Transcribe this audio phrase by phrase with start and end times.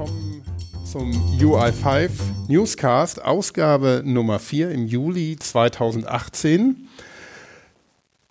[0.00, 0.42] willkommen
[0.82, 2.10] zum UI5
[2.48, 6.88] Newscast, Ausgabe Nummer 4 im Juli 2018.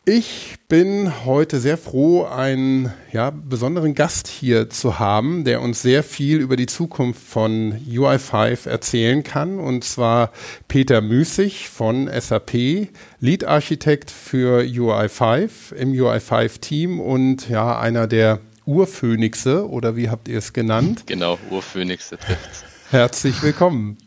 [0.04, 6.02] Ich bin heute sehr froh, einen ja, besonderen Gast hier zu haben, der uns sehr
[6.02, 9.60] viel über die Zukunft von UI5 erzählen kann.
[9.60, 10.32] Und zwar
[10.68, 12.90] Peter Müßig von SAP,
[13.20, 18.40] Lead-Architekt für UI5 im UI5-Team und ja, einer der
[18.70, 21.06] Urphönixe oder wie habt ihr es genannt?
[21.08, 23.98] Genau, Urphönixe trifft Herzlich willkommen.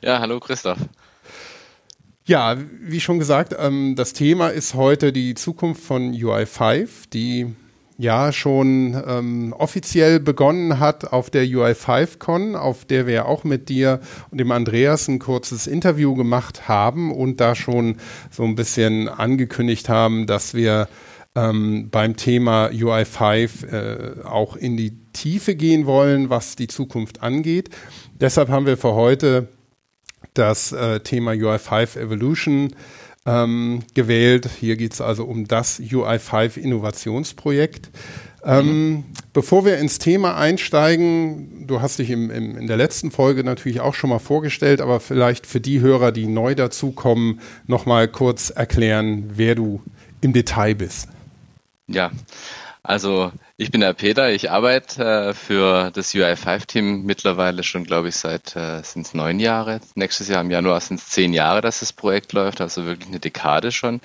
[0.00, 0.78] Ja, hallo Christoph.
[2.24, 7.54] Ja, wie schon gesagt, ähm, das Thema ist heute die Zukunft von UI5, die
[7.98, 14.00] ja schon ähm, offiziell begonnen hat auf der UI5Con, auf der wir auch mit dir
[14.30, 17.98] und dem Andreas ein kurzes Interview gemacht haben und da schon
[18.30, 20.88] so ein bisschen angekündigt haben, dass wir
[21.34, 27.70] ähm, beim Thema UI5 äh, auch in die Tiefe gehen wollen, was die Zukunft angeht.
[28.20, 29.48] Deshalb haben wir für heute
[30.34, 32.74] das äh, Thema UI5 Evolution
[33.24, 34.48] ähm, gewählt.
[34.60, 37.90] Hier geht es also um das UI5 Innovationsprojekt.
[38.44, 43.44] Ähm, bevor wir ins Thema einsteigen, du hast dich im, im, in der letzten Folge
[43.44, 48.08] natürlich auch schon mal vorgestellt, aber vielleicht für die Hörer, die neu dazukommen, noch mal
[48.08, 49.80] kurz erklären, wer du
[50.20, 51.08] im Detail bist.
[51.88, 52.10] Ja,
[52.82, 58.16] also ich bin der Peter, ich arbeite äh, für das UI5-Team mittlerweile schon, glaube ich,
[58.16, 59.80] seit äh, sind es neun Jahre.
[59.94, 63.20] Nächstes Jahr im Januar sind es zehn Jahre, dass das Projekt läuft, also wirklich eine
[63.20, 64.00] Dekade schon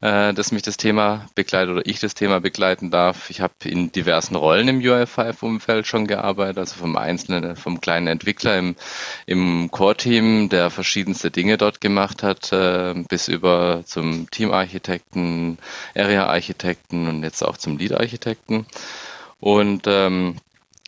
[0.00, 3.30] äh, dass mich das Thema begleitet oder ich das Thema begleiten darf.
[3.30, 8.56] Ich habe in diversen Rollen im UI5-Umfeld schon gearbeitet, also vom einzelnen, vom kleinen Entwickler
[8.58, 8.76] im,
[9.26, 15.58] im Core-Team, der verschiedenste Dinge dort gemacht hat, äh, bis über zum Teamarchitekten,
[15.94, 18.66] Area-Architekten und jetzt auch zum Lead-Architekten.
[19.38, 20.36] Und ähm,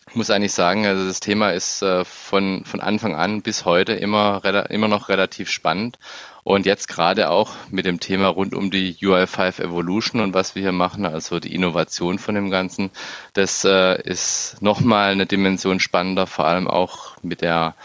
[0.09, 3.93] ich muss eigentlich sagen, also das Thema ist äh, von, von Anfang an bis heute
[3.93, 5.97] immer, immer noch relativ spannend
[6.43, 10.61] und jetzt gerade auch mit dem Thema rund um die UI5 Evolution und was wir
[10.61, 12.91] hier machen, also die Innovation von dem Ganzen,
[13.33, 17.75] das äh, ist nochmal eine Dimension spannender, vor allem auch mit der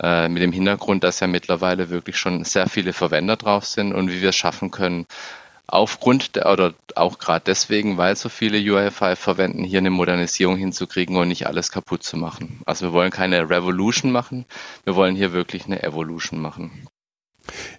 [0.00, 4.10] äh, mit dem Hintergrund, dass ja mittlerweile wirklich schon sehr viele Verwender drauf sind und
[4.10, 5.06] wie wir es schaffen können,
[5.66, 11.16] aufgrund der, oder auch gerade deswegen, weil so viele UI5 verwenden, hier eine Modernisierung hinzukriegen
[11.16, 12.62] und nicht alles kaputt zu machen.
[12.64, 14.46] Also wir wollen keine Revolution machen,
[14.84, 16.88] wir wollen hier wirklich eine Evolution machen.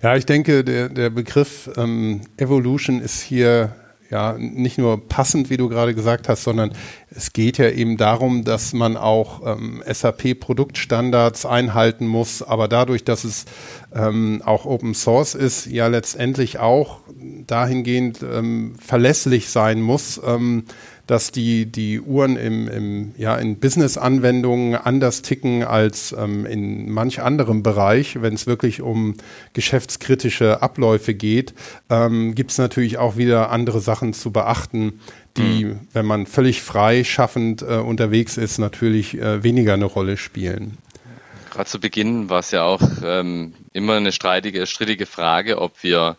[0.02, 3.76] Ja, ich denke, der, der Begriff ähm, Evolution ist hier
[4.10, 6.72] ja nicht nur passend, wie du gerade gesagt hast, sondern
[7.12, 13.24] es geht ja eben darum, dass man auch ähm, SAP-Produktstandards einhalten muss, aber dadurch, dass
[13.24, 13.46] es
[13.94, 17.02] ähm, auch Open Source ist, ja letztendlich auch
[17.46, 20.64] dahingehend ähm, verlässlich sein muss, ähm,
[21.10, 27.20] dass die, die Uhren im, im, ja, in Business-Anwendungen anders ticken als ähm, in manch
[27.20, 28.22] anderem Bereich.
[28.22, 29.16] Wenn es wirklich um
[29.54, 31.56] geschäftskritische Abläufe geht,
[31.90, 35.00] ähm, gibt es natürlich auch wieder andere Sachen zu beachten,
[35.36, 35.80] die, mhm.
[35.94, 40.78] wenn man völlig frei schaffend äh, unterwegs ist, natürlich äh, weniger eine Rolle spielen.
[41.50, 46.18] Gerade zu Beginn war es ja auch ähm, immer eine streitige, strittige Frage, ob wir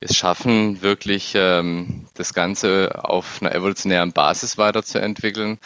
[0.00, 5.58] es schaffen, wirklich ähm, das Ganze auf einer evolutionären Basis weiterzuentwickeln.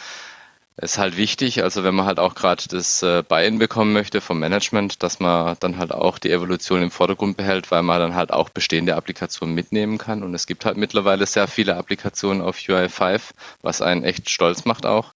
[0.77, 4.39] Ist halt wichtig, also wenn man halt auch gerade das äh, Buy-in bekommen möchte vom
[4.39, 8.33] Management, dass man dann halt auch die Evolution im Vordergrund behält, weil man dann halt
[8.33, 10.21] auch bestehende Applikationen mitnehmen kann.
[10.21, 13.21] Und es gibt halt mittlerweile sehr viele Applikationen auf UI5,
[13.61, 15.13] was einen echt stolz macht auch.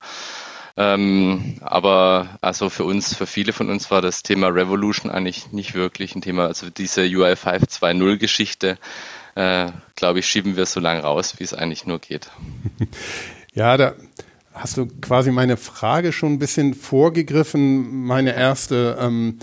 [0.81, 5.73] Ähm, aber also für uns, für viele von uns war das Thema Revolution eigentlich nicht
[5.73, 6.45] wirklich ein Thema.
[6.45, 8.77] Also diese UI5 2.0 Geschichte,
[9.35, 12.31] äh, glaube ich, schieben wir so lange raus, wie es eigentlich nur geht.
[13.55, 13.95] Ja, da
[14.53, 18.05] hast du quasi meine Frage schon ein bisschen vorgegriffen.
[18.05, 19.39] Meine erste, ähm,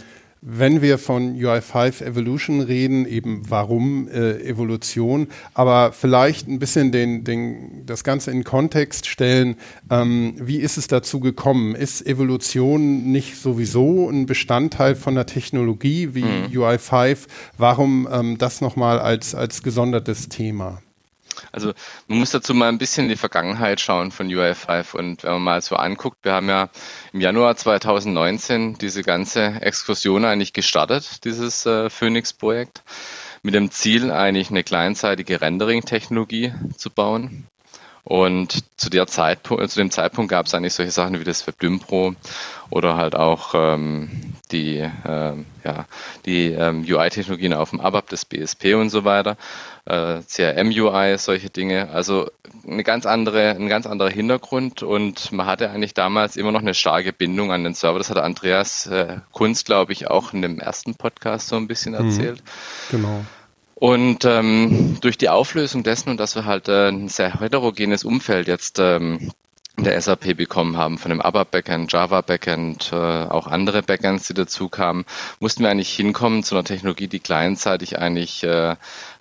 [0.48, 7.24] wenn wir von UI5 Evolution reden, eben warum äh, Evolution, aber vielleicht ein bisschen den,
[7.24, 9.56] den, das Ganze in Kontext stellen.
[9.90, 11.74] Ähm, wie ist es dazu gekommen?
[11.74, 16.46] Ist Evolution nicht sowieso ein Bestandteil von der Technologie wie mhm.
[16.52, 17.26] UI5?
[17.58, 20.80] Warum ähm, das nochmal als, als gesondertes Thema?
[21.52, 21.72] Also
[22.08, 25.42] man muss dazu mal ein bisschen in die Vergangenheit schauen von UI5 und wenn man
[25.42, 26.68] mal so anguckt, wir haben ja
[27.12, 32.82] im Januar 2019 diese ganze Exkursion eigentlich gestartet, dieses äh, Phoenix-Projekt,
[33.42, 37.46] mit dem Ziel eigentlich eine kleinzeitige Rendering-Technologie zu bauen.
[38.08, 41.80] Und zu, der Zeitpunkt, zu dem Zeitpunkt gab es eigentlich solche Sachen wie das WebDym
[41.80, 42.14] Pro
[42.70, 44.08] oder halt auch ähm,
[44.52, 45.86] die, ähm, ja,
[46.24, 49.36] die ähm, UI-Technologien auf dem ABAP, das BSP und so weiter,
[49.86, 51.90] äh, CRM-UI, solche Dinge.
[51.90, 52.30] Also
[52.64, 56.74] eine ganz andere, ein ganz anderer Hintergrund und man hatte eigentlich damals immer noch eine
[56.74, 57.98] starke Bindung an den Server.
[57.98, 61.94] Das hat Andreas äh, Kunz, glaube ich, auch in dem ersten Podcast so ein bisschen
[61.94, 62.06] mhm.
[62.06, 62.40] erzählt.
[62.88, 63.24] Genau.
[63.78, 68.48] Und ähm, durch die Auflösung dessen und dass wir halt äh, ein sehr heterogenes Umfeld
[68.48, 69.32] jetzt ähm,
[69.76, 74.32] der SAP bekommen haben, von dem ABAP Backend, Java Backend, äh, auch andere Backends, die
[74.32, 75.04] dazu kamen,
[75.40, 78.76] mussten wir eigentlich hinkommen zu einer Technologie, die kleinzeitig eigentlich äh,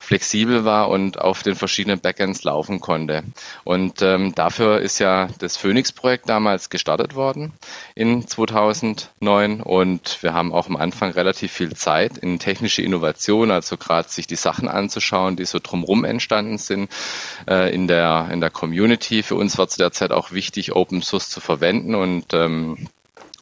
[0.06, 3.24] flexibel war und auf den verschiedenen Backends laufen konnte.
[3.64, 7.54] Und ähm, dafür ist ja das Phoenix-Projekt damals gestartet worden
[7.96, 13.78] in 2009 und wir haben auch am Anfang relativ viel Zeit in technische Innovation, also
[13.78, 16.92] gerade sich die Sachen anzuschauen, die so drumherum entstanden sind
[17.50, 19.24] äh, in der in der Community.
[19.24, 22.90] Für uns war zu der Zeit auch wichtig, Open Source zu verwenden und ähm,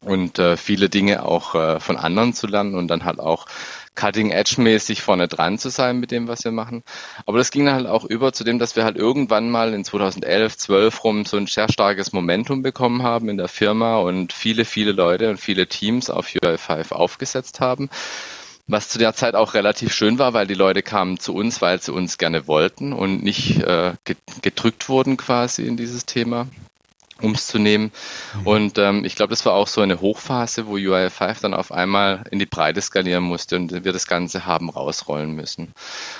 [0.00, 3.46] und äh, viele Dinge auch äh, von anderen zu lernen und dann halt auch
[3.94, 6.82] Cutting-Edge-mäßig vorne dran zu sein mit dem, was wir machen.
[7.26, 9.84] Aber das ging dann halt auch über zu dem, dass wir halt irgendwann mal in
[9.84, 14.64] 2011, 12 rum so ein sehr starkes Momentum bekommen haben in der Firma und viele,
[14.64, 17.88] viele Leute und viele Teams auf UI5 aufgesetzt haben.
[18.66, 21.82] Was zu der Zeit auch relativ schön war, weil die Leute kamen zu uns, weil
[21.82, 23.92] sie uns gerne wollten und nicht äh,
[24.40, 26.46] gedrückt wurden quasi in dieses Thema
[27.20, 27.92] um es zu nehmen.
[28.40, 28.46] Mhm.
[28.46, 32.24] Und ähm, ich glaube, das war auch so eine Hochphase, wo UI5 dann auf einmal
[32.30, 35.72] in die Breite skalieren musste und wir das Ganze haben rausrollen müssen.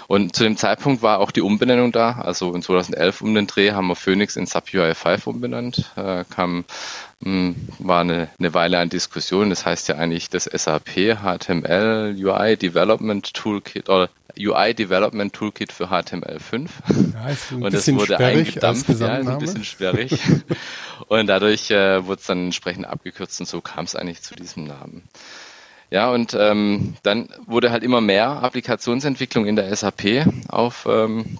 [0.06, 2.12] Und zu dem Zeitpunkt war auch die Umbenennung da.
[2.12, 5.90] Also in 2011 um den Dreh haben wir Phoenix in Sub UI5 umbenannt.
[5.96, 6.64] Äh, kam
[7.22, 9.50] hm, war eine, eine Weile an Diskussion.
[9.50, 15.86] Das heißt ja eigentlich das SAP HTML UI Development Toolkit oder UI Development Toolkit für
[15.86, 16.68] HTML5.
[17.14, 18.88] Ja, ist ein und das wurde eingedampft.
[18.88, 20.18] Ja, ist ein bisschen sperrig.
[21.08, 24.64] und dadurch äh, wurde es dann entsprechend abgekürzt und so kam es eigentlich zu diesem
[24.64, 25.08] Namen.
[25.90, 31.38] Ja, und ähm, dann wurde halt immer mehr Applikationsentwicklung in der SAP auf ähm,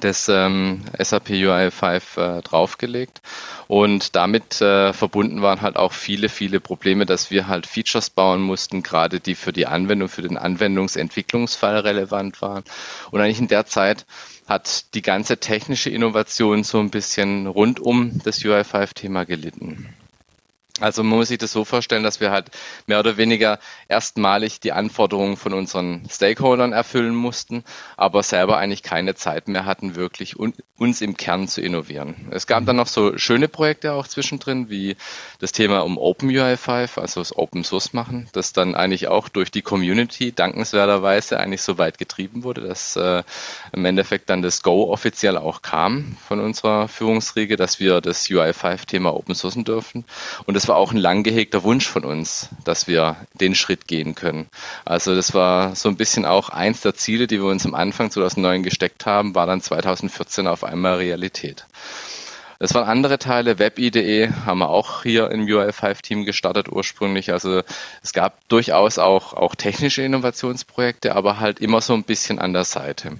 [0.00, 3.22] das ähm, SAP UI5 äh, draufgelegt.
[3.66, 8.40] Und damit äh, verbunden waren halt auch viele, viele Probleme, dass wir halt Features bauen
[8.42, 12.64] mussten, gerade die für die Anwendung, für den Anwendungsentwicklungsfall relevant waren.
[13.10, 14.06] Und eigentlich in der Zeit
[14.46, 19.88] hat die ganze technische Innovation so ein bisschen rund um das UI5-Thema gelitten.
[20.80, 22.50] Also man muss sich das so vorstellen, dass wir halt
[22.86, 23.58] mehr oder weniger
[23.88, 27.64] erstmalig die Anforderungen von unseren Stakeholdern erfüllen mussten,
[27.96, 32.28] aber selber eigentlich keine Zeit mehr hatten, wirklich uns im Kern zu innovieren.
[32.30, 34.96] Es gab dann noch so schöne Projekte auch zwischendrin, wie
[35.40, 39.62] das Thema um OpenUI5, also das Open Source machen, das dann eigentlich auch durch die
[39.62, 43.22] Community dankenswerterweise eigentlich so weit getrieben wurde, dass äh,
[43.72, 49.14] im Endeffekt dann das Go offiziell auch kam von unserer Führungsriege, dass wir das UI5-Thema
[49.14, 50.04] open sourcen dürfen.
[50.46, 54.14] Und das war auch ein lang gehegter Wunsch von uns, dass wir den Schritt gehen
[54.14, 54.48] können.
[54.84, 58.10] Also das war so ein bisschen auch eins der Ziele, die wir uns am Anfang
[58.10, 61.66] 2009 gesteckt haben, war dann 2014 auf einmal Realität.
[62.58, 63.60] Das waren andere Teile.
[63.60, 67.32] Web.ide haben wir auch hier im UI5-Team gestartet ursprünglich.
[67.32, 67.62] Also
[68.02, 72.64] es gab durchaus auch, auch technische Innovationsprojekte, aber halt immer so ein bisschen an der
[72.64, 73.16] Seite.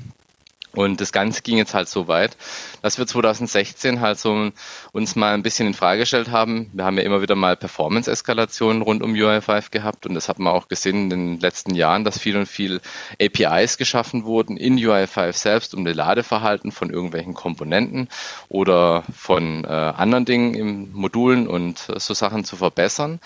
[0.79, 2.37] Und das Ganze ging jetzt halt so weit,
[2.83, 4.53] dass wir 2016 halt so
[4.93, 6.71] uns mal ein bisschen in Frage gestellt haben.
[6.73, 10.53] Wir haben ja immer wieder mal Performance-Eskalationen rund um UI5 gehabt und das hat man
[10.53, 12.81] auch gesehen in den letzten Jahren, dass viel und viel
[13.21, 18.09] APIs geschaffen wurden in UI5 selbst, um das Ladeverhalten von irgendwelchen Komponenten
[18.49, 23.19] oder von äh, anderen Dingen im Modulen und äh, so Sachen zu verbessern.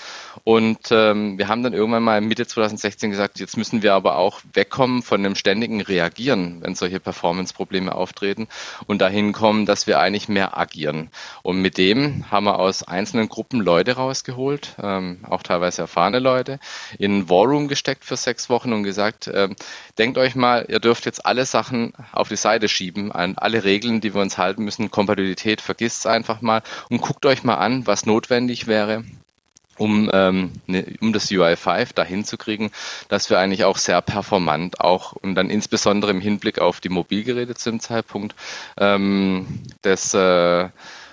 [0.45, 4.41] Und ähm, wir haben dann irgendwann mal Mitte 2016 gesagt, jetzt müssen wir aber auch
[4.55, 6.99] wegkommen von dem ständigen Reagieren, wenn solche
[7.43, 8.49] Performance-Probleme auftreten
[8.87, 11.11] und dahin kommen, dass wir eigentlich mehr agieren.
[11.43, 16.59] Und mit dem haben wir aus einzelnen Gruppen Leute rausgeholt, ähm, auch teilweise erfahrene Leute,
[16.99, 19.57] in ein Warroom gesteckt für sechs Wochen und gesagt, ähm,
[19.99, 24.01] denkt euch mal, ihr dürft jetzt alle Sachen auf die Seite schieben, an alle Regeln,
[24.01, 27.87] die wir uns halten müssen, Kompatibilität, vergisst es einfach mal und guckt euch mal an,
[27.87, 29.05] was notwendig wäre,
[29.79, 32.71] um, ähm, ne, um das UI5 dahin zu kriegen,
[33.09, 37.55] dass wir eigentlich auch sehr performant auch und dann insbesondere im Hinblick auf die Mobilgeräte
[37.55, 38.35] zu dem Zeitpunkt
[38.79, 40.69] ähm, das, äh,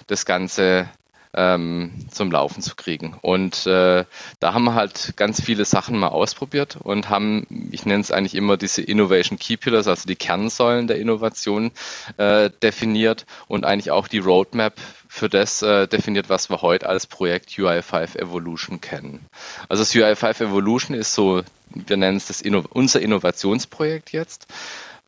[0.07, 0.89] das Ganze
[1.33, 3.15] ähm, zum Laufen zu kriegen.
[3.21, 4.05] Und äh,
[4.39, 8.35] da haben wir halt ganz viele Sachen mal ausprobiert und haben, ich nenne es eigentlich
[8.35, 11.71] immer diese Innovation Key Pillars, also die Kernsäulen der Innovation
[12.17, 14.73] äh, definiert und eigentlich auch die Roadmap
[15.07, 19.25] für das äh, definiert, was wir heute als Projekt UI5 Evolution kennen.
[19.67, 24.47] Also das UI5 Evolution ist so, wir nennen es das Inno unser Innovationsprojekt jetzt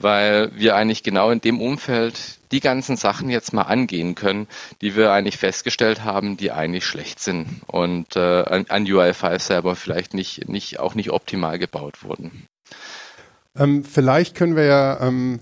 [0.03, 4.47] weil wir eigentlich genau in dem Umfeld die ganzen Sachen jetzt mal angehen können,
[4.81, 9.75] die wir eigentlich festgestellt haben, die eigentlich schlecht sind und äh, an, an UI5 selber
[9.75, 12.47] vielleicht nicht, nicht, auch nicht optimal gebaut wurden.
[13.55, 15.39] Ähm, vielleicht können wir ja ähm,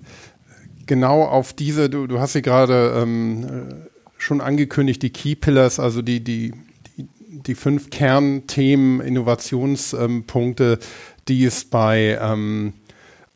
[0.85, 5.79] genau auf diese, du, du hast sie gerade ähm, äh, schon angekündigt, die Key Pillars,
[5.79, 6.53] also die, die,
[6.97, 10.79] die, die fünf Kernthemen, Innovationspunkte,
[11.27, 12.73] die es bei ähm,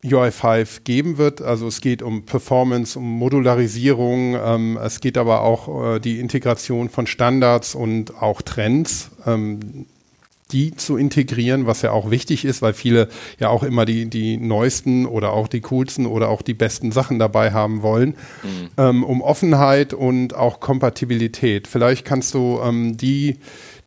[0.04, 1.40] UI5 geben wird.
[1.40, 6.90] Also es geht um Performance, um Modularisierung, ähm, es geht aber auch äh, die Integration
[6.90, 9.10] von Standards und auch Trends.
[9.26, 9.86] Ähm,
[10.52, 13.08] die zu integrieren, was ja auch wichtig ist, weil viele
[13.40, 17.18] ja auch immer die, die neuesten oder auch die coolsten oder auch die besten Sachen
[17.18, 18.10] dabei haben wollen,
[18.42, 18.68] mhm.
[18.76, 21.66] ähm, um Offenheit und auch Kompatibilität.
[21.66, 23.38] Vielleicht kannst du ähm, die,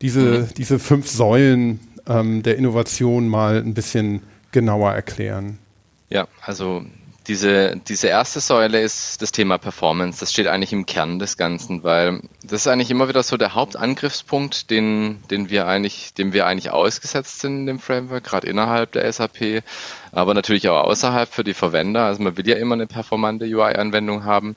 [0.02, 0.48] diese, mhm.
[0.56, 5.58] diese fünf Säulen ähm, der Innovation mal ein bisschen genauer erklären.
[6.10, 6.84] Ja, also
[7.28, 10.20] diese, diese erste Säule ist das Thema Performance.
[10.20, 13.54] Das steht eigentlich im Kern des Ganzen, weil das ist eigentlich immer wieder so der
[13.54, 18.92] Hauptangriffspunkt, den, den wir eigentlich, dem wir eigentlich ausgesetzt sind in dem Framework, gerade innerhalb
[18.92, 19.62] der SAP,
[20.10, 22.04] aber natürlich auch außerhalb für die Verwender.
[22.04, 24.56] Also man will ja immer eine performante UI-Anwendung haben.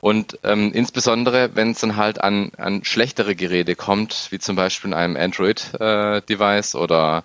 [0.00, 4.90] Und ähm, insbesondere, wenn es dann halt an, an schlechtere Geräte kommt, wie zum Beispiel
[4.90, 7.22] in einem Android-Device äh, oder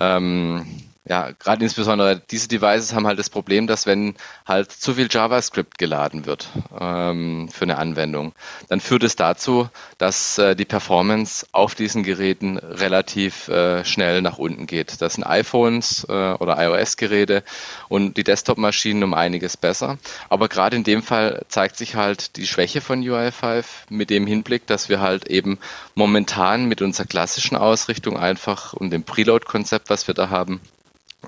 [0.00, 0.66] ähm,
[1.06, 4.14] ja, gerade insbesondere diese Devices haben halt das Problem, dass wenn
[4.46, 6.48] halt zu viel JavaScript geladen wird
[6.80, 8.32] ähm, für eine Anwendung,
[8.68, 9.68] dann führt es dazu,
[9.98, 15.02] dass äh, die Performance auf diesen Geräten relativ äh, schnell nach unten geht.
[15.02, 17.44] Das sind iPhones äh, oder iOS-Geräte
[17.90, 19.98] und die Desktop-Maschinen um einiges besser.
[20.30, 24.66] Aber gerade in dem Fall zeigt sich halt die Schwäche von UI5 mit dem Hinblick,
[24.66, 25.58] dass wir halt eben
[25.94, 30.62] momentan mit unserer klassischen Ausrichtung einfach und dem Preload-Konzept, was wir da haben,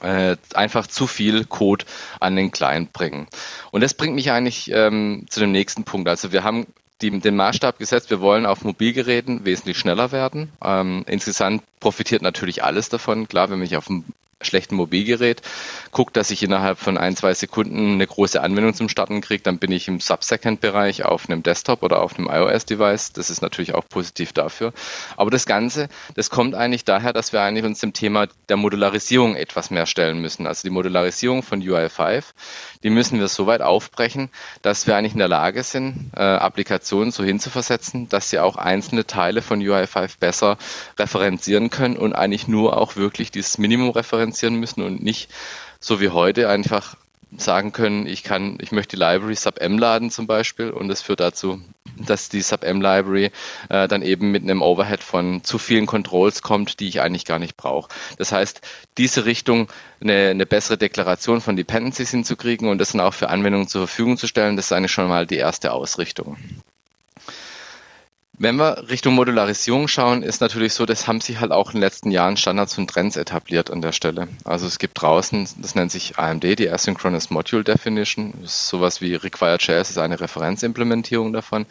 [0.02, 1.84] äh, einfach zu viel Code
[2.20, 3.26] an den Client bringen.
[3.70, 6.08] Und das bringt mich eigentlich ähm, zu dem nächsten Punkt.
[6.08, 6.66] Also wir haben
[7.02, 10.50] die, den Maßstab gesetzt, wir wollen auf Mobilgeräten wesentlich schneller werden.
[10.64, 13.28] Ähm, insgesamt profitiert natürlich alles davon.
[13.28, 14.04] Klar, wenn ich auf dem
[14.42, 15.42] schlechten Mobilgerät,
[15.90, 19.58] gucke, dass ich innerhalb von ein, zwei Sekunden eine große Anwendung zum Starten kriege, dann
[19.58, 23.12] bin ich im Sub-Second-Bereich auf einem Desktop oder auf einem iOS-Device.
[23.12, 24.72] Das ist natürlich auch positiv dafür.
[25.16, 29.36] Aber das Ganze, das kommt eigentlich daher, dass wir eigentlich uns dem Thema der Modularisierung
[29.36, 30.46] etwas mehr stellen müssen.
[30.46, 32.24] Also die Modularisierung von UI5,
[32.86, 34.30] die müssen wir so weit aufbrechen,
[34.62, 39.04] dass wir eigentlich in der Lage sind, äh, Applikationen so hinzuversetzen, dass sie auch einzelne
[39.04, 40.56] Teile von UI5 besser
[40.96, 45.32] referenzieren können und eigentlich nur auch wirklich dieses Minimum referenzieren müssen und nicht
[45.80, 46.94] so wie heute einfach
[47.38, 51.20] sagen können, ich kann, ich möchte die Library Sub-M laden zum Beispiel und es führt
[51.20, 51.60] dazu,
[51.96, 53.30] dass die Sub-M-Library
[53.68, 57.38] äh, dann eben mit einem Overhead von zu vielen Controls kommt, die ich eigentlich gar
[57.38, 57.88] nicht brauche.
[58.18, 58.60] Das heißt,
[58.98, 59.68] diese Richtung,
[60.00, 64.16] eine, eine bessere Deklaration von Dependencies hinzukriegen und das dann auch für Anwendungen zur Verfügung
[64.16, 66.36] zu stellen, das ist eigentlich schon mal die erste Ausrichtung.
[68.38, 71.80] Wenn wir Richtung Modularisierung schauen, ist natürlich so, das haben sich halt auch in den
[71.80, 74.28] letzten Jahren Standards und Trends etabliert an der Stelle.
[74.44, 78.34] Also es gibt draußen, das nennt sich AMD, die Asynchronous Module Definition.
[78.42, 81.64] Das ist sowas wie Require.js ist eine Referenzimplementierung davon.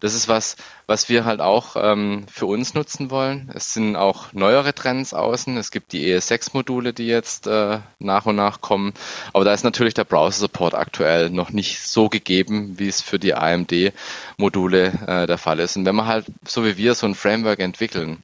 [0.00, 0.56] Das ist was,
[0.92, 3.50] was wir halt auch ähm, für uns nutzen wollen.
[3.54, 5.56] Es sind auch neuere Trends außen.
[5.56, 8.92] Es gibt die ES6-Module, die jetzt äh, nach und nach kommen.
[9.32, 13.32] Aber da ist natürlich der Browser-Support aktuell noch nicht so gegeben, wie es für die
[13.32, 15.78] AMD-Module äh, der Fall ist.
[15.78, 18.22] Und wenn man halt, so wie wir, so ein Framework entwickeln,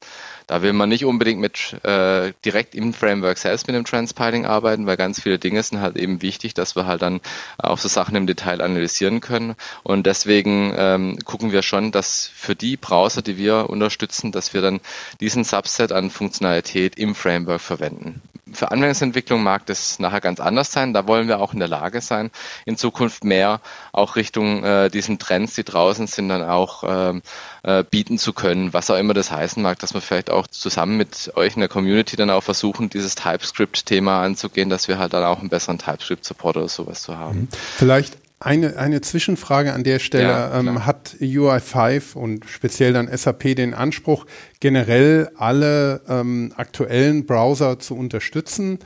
[0.48, 4.86] da will man nicht unbedingt mit äh, direkt im Framework selbst mit dem Transpiling arbeiten,
[4.86, 7.20] weil ganz viele Dinge sind halt eben wichtig, dass wir halt dann
[7.58, 9.54] auch so Sachen im Detail analysieren können.
[9.82, 14.62] Und deswegen ähm, gucken wir schon, dass für die Browser, die wir unterstützen, dass wir
[14.62, 14.80] dann
[15.20, 20.92] diesen Subset an Funktionalität im Framework verwenden für Anwendungsentwicklung mag das nachher ganz anders sein.
[20.92, 22.30] Da wollen wir auch in der Lage sein,
[22.64, 23.60] in Zukunft mehr
[23.92, 27.22] auch Richtung äh, diesen Trends, die draußen sind, dann auch ähm,
[27.62, 30.96] äh, bieten zu können, was auch immer das heißen mag, dass wir vielleicht auch zusammen
[30.96, 35.24] mit euch in der Community dann auch versuchen, dieses TypeScript-Thema anzugehen, dass wir halt dann
[35.24, 37.40] auch einen besseren TypeScript-Support oder sowas zu haben.
[37.40, 37.48] Mhm.
[37.76, 40.28] Vielleicht eine, eine Zwischenfrage an der Stelle.
[40.28, 44.26] Ja, ähm, hat UI5 und speziell dann SAP den Anspruch,
[44.60, 48.78] generell alle ähm, aktuellen Browser zu unterstützen?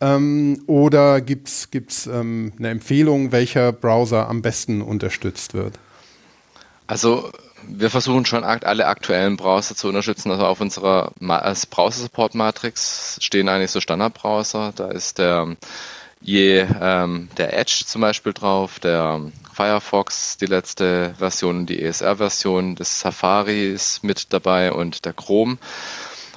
[0.00, 5.78] Ähm, oder gibt es ähm, eine Empfehlung, welcher Browser am besten unterstützt wird?
[6.86, 7.30] Also
[7.68, 10.30] wir versuchen schon alle aktuellen Browser zu unterstützen.
[10.30, 14.72] Also auf unserer Browser-Support-Matrix stehen eigentlich so Standardbrowser.
[14.74, 15.56] Da ist der
[16.20, 19.20] je ähm, der Edge zum Beispiel drauf, der
[19.52, 25.58] Firefox, die letzte Version, die ESR-Version, das Safari ist mit dabei und der Chrome.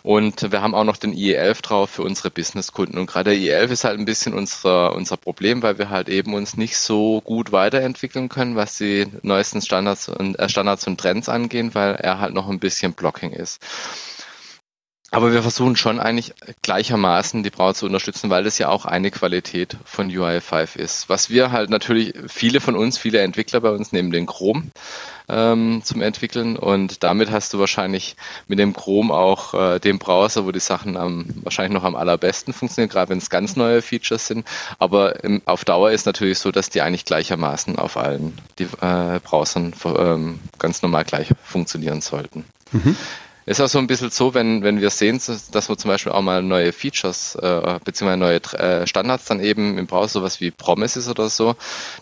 [0.04, 2.98] Und wir haben auch noch den IE11 drauf für unsere Businesskunden.
[2.98, 6.34] Und gerade der IE11 ist halt ein bisschen unser, unser Problem, weil wir halt eben
[6.34, 11.30] uns nicht so gut weiterentwickeln können, was die neuesten Standards und, äh, Standards und Trends
[11.30, 13.62] angehen, weil er halt noch ein bisschen Blocking ist.
[15.14, 19.12] Aber wir versuchen schon eigentlich gleichermaßen die Braut zu unterstützen, weil das ja auch eine
[19.12, 21.10] Qualität von UI5 ist.
[21.10, 24.72] Was wir halt natürlich, viele von uns, viele Entwickler bei uns nehmen den Chrome
[25.28, 28.16] ähm, zum Entwickeln und damit hast du wahrscheinlich
[28.48, 32.54] mit dem Chrome auch äh, den Browser, wo die Sachen am, wahrscheinlich noch am allerbesten
[32.54, 34.48] funktionieren, gerade wenn es ganz neue Features sind.
[34.80, 39.20] Aber im, auf Dauer ist natürlich so, dass die eigentlich gleichermaßen auf allen die, äh,
[39.22, 42.46] Browsern ähm, ganz normal gleich funktionieren sollten.
[42.72, 42.96] Mhm.
[43.48, 45.20] Ist auch so ein bisschen so, wenn, wenn wir sehen,
[45.52, 49.80] dass wir zum Beispiel auch mal neue Features äh, beziehungsweise neue äh, Standards dann eben
[49.80, 51.56] im Browser, sowas wie Promises oder so,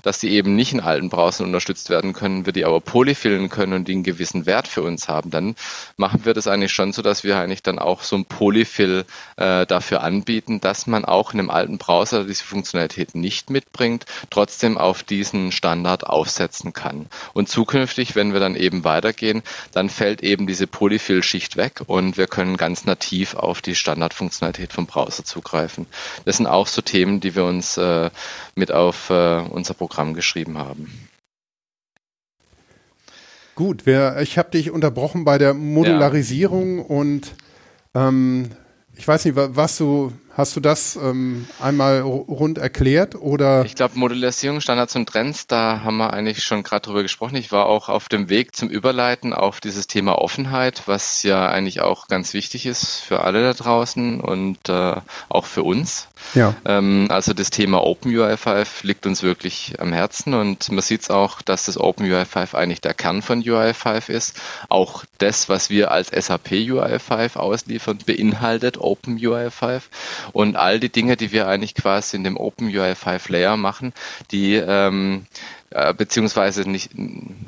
[0.04, 3.72] dass die eben nicht in alten Browsern unterstützt werden können, wir die aber polyfillen können
[3.72, 5.56] und die einen gewissen Wert für uns haben, dann
[5.96, 9.06] machen wir das eigentlich schon so, dass wir eigentlich dann auch so ein Polyfill
[9.38, 14.78] äh, dafür anbieten, dass man auch in einem alten Browser diese Funktionalität nicht mitbringt, trotzdem
[14.78, 17.08] auf diesen Standard aufsetzen kann.
[17.34, 19.42] Und zukünftig, wenn wir dann eben weitergehen,
[19.72, 24.74] dann fällt eben diese Polyfill Schicht weg und wir können ganz nativ auf die Standardfunktionalität
[24.74, 25.86] vom Browser zugreifen.
[26.26, 28.10] Das sind auch so Themen, die wir uns äh,
[28.56, 31.08] mit auf äh, unser Programm geschrieben haben.
[33.54, 36.84] Gut, wer, ich habe dich unterbrochen bei der Modularisierung ja.
[36.86, 37.36] und
[37.94, 38.50] ähm,
[38.96, 43.66] ich weiß nicht, was du Hast du das ähm, einmal rund erklärt oder?
[43.66, 47.36] Ich glaube, Modellisierung, Standards und Trends, da haben wir eigentlich schon gerade drüber gesprochen.
[47.36, 51.82] Ich war auch auf dem Weg zum Überleiten auf dieses Thema Offenheit, was ja eigentlich
[51.82, 54.96] auch ganz wichtig ist für alle da draußen und äh,
[55.28, 56.08] auch für uns.
[56.34, 56.56] Ja.
[56.66, 61.42] Ähm, also das Thema OpenUI5 liegt uns wirklich am Herzen und man sieht es auch,
[61.42, 64.40] dass das OpenUI5 eigentlich der Kern von UI5 ist.
[64.70, 69.82] Auch das, was wir als SAP UI5 ausliefern, beinhaltet OpenUI5
[70.34, 73.94] und all die Dinge, die wir eigentlich quasi in dem OpenUI 5 Layer machen,
[74.32, 75.26] die ähm,
[75.72, 76.92] äh, beziehungsweise nicht,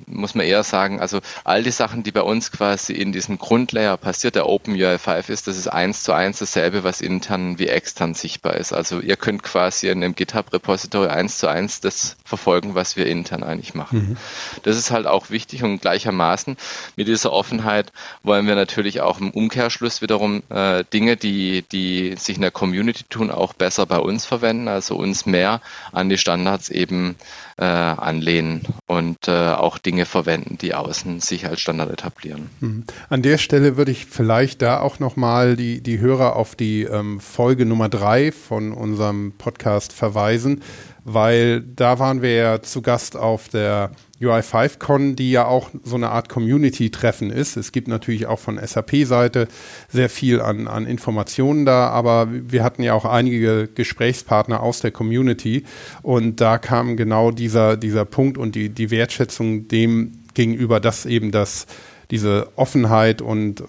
[0.05, 3.97] muss man eher sagen, also all die Sachen, die bei uns quasi in diesem Grundlayer
[3.97, 8.13] passiert, der OpenUI 5 ist, das ist eins zu eins dasselbe, was intern wie extern
[8.13, 8.73] sichtbar ist.
[8.73, 13.43] Also ihr könnt quasi in einem GitHub-Repository eins zu eins das verfolgen, was wir intern
[13.43, 14.09] eigentlich machen.
[14.09, 14.17] Mhm.
[14.63, 16.57] Das ist halt auch wichtig und gleichermaßen
[16.95, 17.91] mit dieser Offenheit
[18.23, 23.03] wollen wir natürlich auch im Umkehrschluss wiederum äh, Dinge, die, die sich in der Community
[23.09, 27.15] tun, auch besser bei uns verwenden, also uns mehr an die Standards eben
[27.61, 32.49] äh, anlehnen und äh, auch Dinge verwenden, die außen sich als Standard etablieren.
[32.59, 32.85] Mhm.
[33.07, 37.19] An der Stelle würde ich vielleicht da auch nochmal die, die Hörer auf die ähm,
[37.19, 40.63] Folge Nummer drei von unserem Podcast verweisen,
[41.03, 46.09] weil da waren wir ja zu Gast auf der UI5Con, die ja auch so eine
[46.09, 47.57] Art Community-Treffen ist.
[47.57, 49.47] Es gibt natürlich auch von SAP-Seite
[49.89, 54.91] sehr viel an, an Informationen da, aber wir hatten ja auch einige Gesprächspartner aus der
[54.91, 55.63] Community
[56.03, 61.31] und da kam genau dieser, dieser Punkt und die, die Wertschätzung dem gegenüber, dass eben
[61.31, 61.67] das,
[62.11, 63.63] diese Offenheit und äh,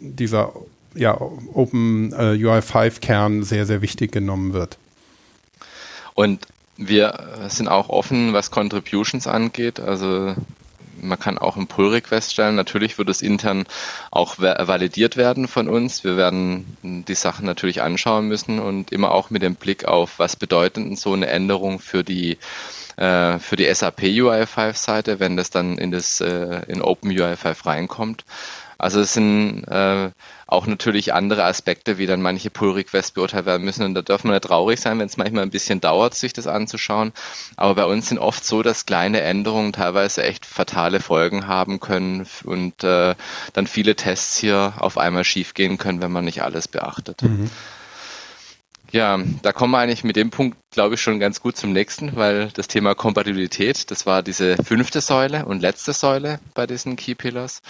[0.00, 0.52] dieser
[0.94, 4.78] ja, Open äh, UI5-Kern sehr, sehr wichtig genommen wird.
[6.14, 9.80] Und wir sind auch offen, was Contributions angeht.
[9.80, 10.34] Also
[11.00, 12.54] man kann auch einen Pull-Request stellen.
[12.54, 13.64] Natürlich wird es intern
[14.10, 16.04] auch validiert werden von uns.
[16.04, 20.36] Wir werden die Sachen natürlich anschauen müssen und immer auch mit dem Blick auf, was
[20.36, 22.38] bedeutet so eine Änderung für die
[22.96, 27.66] äh, für die SAP UI5 Seite, wenn das dann in das äh, in Open UI5
[27.66, 28.24] reinkommt.
[28.78, 30.10] Also es sind äh,
[30.46, 33.84] auch natürlich andere Aspekte, wie dann manche Pull-Requests beurteilt werden müssen.
[33.84, 36.46] Und da dürfen wir nicht traurig sein, wenn es manchmal ein bisschen dauert, sich das
[36.46, 37.12] anzuschauen.
[37.56, 42.26] Aber bei uns sind oft so, dass kleine Änderungen teilweise echt fatale Folgen haben können
[42.44, 43.14] und äh,
[43.54, 47.22] dann viele Tests hier auf einmal schiefgehen können, wenn man nicht alles beachtet.
[47.22, 47.50] Mhm.
[48.92, 52.14] Ja, da kommen wir eigentlich mit dem Punkt, glaube ich, schon ganz gut zum nächsten,
[52.14, 57.16] weil das Thema Kompatibilität, das war diese fünfte Säule und letzte Säule bei diesen Key
[57.16, 57.62] Pillars.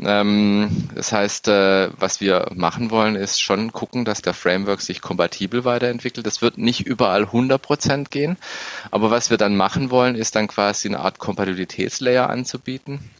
[0.00, 5.02] Ähm, das heißt, äh, was wir machen wollen, ist schon gucken, dass der Framework sich
[5.02, 6.26] kompatibel weiterentwickelt.
[6.26, 8.38] Das wird nicht überall 100% gehen,
[8.90, 13.10] aber was wir dann machen wollen, ist dann quasi eine Art Kompatibilitätslayer anzubieten,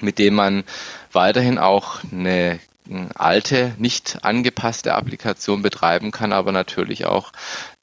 [0.00, 0.62] mit dem man
[1.10, 2.60] weiterhin auch eine
[3.14, 7.32] alte, nicht angepasste Applikation betreiben kann, aber natürlich auch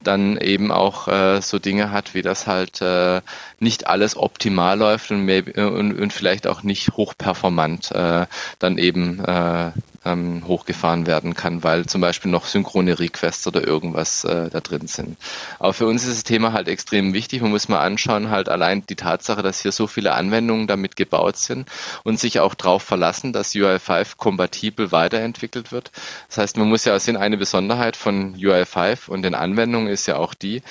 [0.02, 3.22] dann eben auch äh, so Dinge hat, wie das halt äh,
[3.60, 8.26] nicht alles optimal läuft und, maybe, und, und vielleicht auch nicht hochperformant äh,
[8.60, 9.72] dann eben äh,
[10.06, 14.88] ähm, hochgefahren werden kann, weil zum Beispiel noch synchrone Requests oder irgendwas äh, da drin
[14.88, 15.18] sind.
[15.60, 17.42] Aber für uns ist das Thema halt extrem wichtig.
[17.42, 21.38] Man muss mal anschauen, halt allein die Tatsache, dass hier so viele Anwendungen damit gebaut
[21.38, 21.70] sind
[22.04, 25.92] und sich auch darauf verlassen, dass UI5 kompatibel weiterentwickelt wird.
[26.28, 30.18] Das heißt, man muss ja sehen, eine Besonderheit von UI5 und den Anwendungen ist ja
[30.18, 30.62] auch die,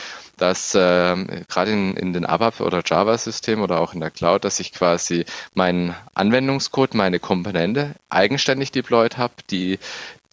[0.42, 4.58] dass äh, gerade in, in den ABAP oder Java-Systemen oder auch in der Cloud, dass
[4.58, 5.24] ich quasi
[5.54, 9.78] meinen Anwendungscode, meine Komponente eigenständig deployed habe, die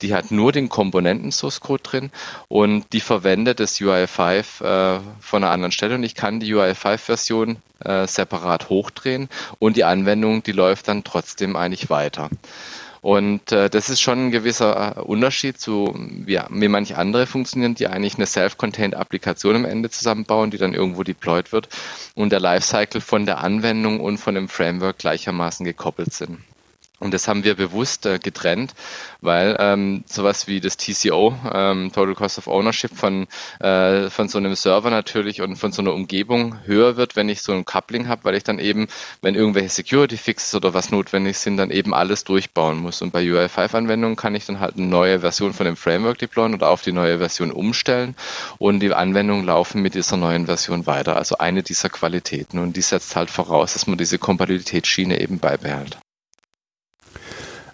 [0.01, 2.11] die hat nur den Komponenten-Source-Code drin
[2.47, 7.57] und die verwendet das UI5 äh, von einer anderen Stelle und ich kann die UI5-Version
[7.83, 9.27] äh, separat hochdrehen
[9.59, 12.29] und die Anwendung, die läuft dann trotzdem eigentlich weiter.
[13.01, 17.75] Und äh, das ist schon ein gewisser äh, Unterschied zu, wie, wie manche andere funktionieren,
[17.75, 21.69] die eigentlich eine self-contained Applikation am Ende zusammenbauen, die dann irgendwo deployed wird
[22.15, 26.39] und der Lifecycle von der Anwendung und von dem Framework gleichermaßen gekoppelt sind.
[26.99, 28.73] Und das haben wir bewusst äh, getrennt,
[29.21, 33.27] weil ähm, sowas wie das TCO, ähm, Total Cost of Ownership von,
[33.59, 37.41] äh, von so einem Server natürlich und von so einer Umgebung höher wird, wenn ich
[37.41, 38.87] so ein Coupling habe, weil ich dann eben,
[39.21, 43.01] wenn irgendwelche Security Fixes oder was notwendig sind, dann eben alles durchbauen muss.
[43.01, 46.69] Und bei UI5-Anwendungen kann ich dann halt eine neue Version von dem Framework deployen oder
[46.69, 48.15] auf die neue Version umstellen
[48.57, 51.15] und die Anwendungen laufen mit dieser neuen Version weiter.
[51.15, 52.59] Also eine dieser Qualitäten.
[52.59, 55.97] Und die setzt halt voraus, dass man diese Kompatibilitätsschiene eben beibehält.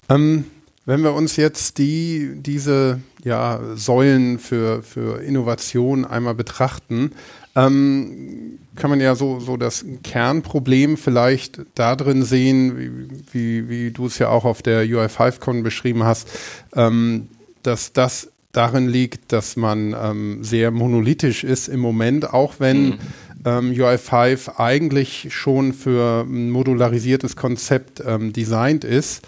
[0.09, 0.45] Ähm,
[0.85, 7.11] wenn wir uns jetzt die, diese ja, Säulen für, für Innovation einmal betrachten,
[7.55, 13.91] ähm, kann man ja so, so das Kernproblem vielleicht da drin sehen, wie, wie, wie
[13.91, 16.27] du es ja auch auf der UI5Con beschrieben hast,
[16.75, 17.29] ähm,
[17.63, 22.97] dass das darin liegt, dass man ähm, sehr monolithisch ist im Moment, auch wenn mhm.
[23.45, 29.25] ähm, UI5 eigentlich schon für ein modularisiertes Konzept ähm, designt ist.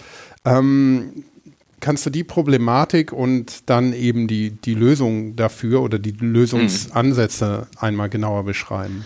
[0.47, 1.23] Ähm,
[1.79, 7.77] kannst du die Problematik und dann eben die, die Lösung dafür oder die Lösungsansätze mhm.
[7.79, 9.05] einmal genauer beschreiben?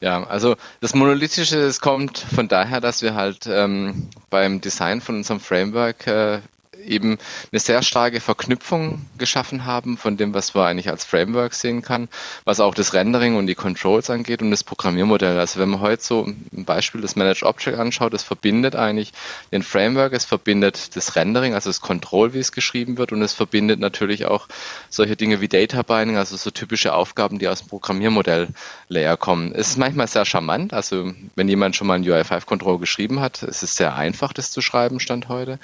[0.00, 5.16] Ja, also das Monolithische, das kommt von daher, dass wir halt ähm, beim Design von
[5.16, 6.40] unserem Framework äh,
[6.84, 7.18] eben
[7.50, 12.08] eine sehr starke Verknüpfung geschaffen haben von dem, was man eigentlich als Framework sehen kann,
[12.44, 15.38] was auch das Rendering und die Controls angeht und das Programmiermodell.
[15.38, 19.12] Also wenn man heute so ein Beispiel das Manage Object anschaut, das verbindet eigentlich
[19.52, 23.32] den Framework, es verbindet das Rendering, also das Control, wie es geschrieben wird und es
[23.32, 24.48] verbindet natürlich auch
[24.90, 28.48] solche Dinge wie Data Binding, also so typische Aufgaben, die aus dem Programmiermodell
[28.88, 29.52] Layer kommen.
[29.54, 33.42] Es ist manchmal sehr charmant, also wenn jemand schon mal ein UI5 Control geschrieben hat,
[33.42, 35.58] es ist sehr einfach, das zu schreiben, Stand heute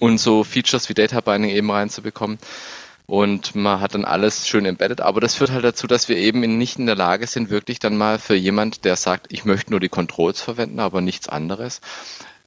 [0.00, 2.38] und so Features wie Data Binding eben reinzubekommen.
[3.06, 5.00] Und man hat dann alles schön embedded.
[5.00, 7.96] Aber das führt halt dazu, dass wir eben nicht in der Lage sind, wirklich dann
[7.96, 11.80] mal für jemand, der sagt, ich möchte nur die Controls verwenden, aber nichts anderes,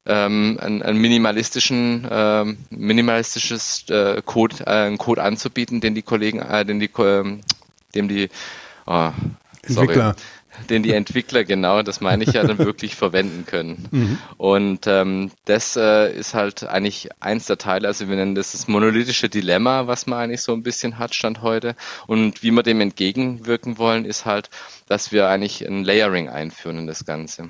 [0.06, 6.40] ähm, einen, einen minimalistischen, ähm, minimalistisches äh, Code, äh, einen Code anzubieten, den die Kollegen,
[6.40, 7.40] äh, den die, äh,
[7.94, 8.30] dem die
[8.86, 9.10] oh,
[9.62, 10.16] Entwickler.
[10.70, 13.88] Den die Entwickler genau, das meine ich ja, dann wirklich verwenden können.
[13.90, 14.18] Mhm.
[14.36, 18.68] Und ähm, das äh, ist halt eigentlich eins der Teile, also wir nennen das das
[18.68, 21.76] monolithische Dilemma, was man eigentlich so ein bisschen hat, Stand heute.
[22.06, 24.50] Und wie wir dem entgegenwirken wollen, ist halt,
[24.86, 27.48] dass wir eigentlich ein Layering einführen in das Ganze.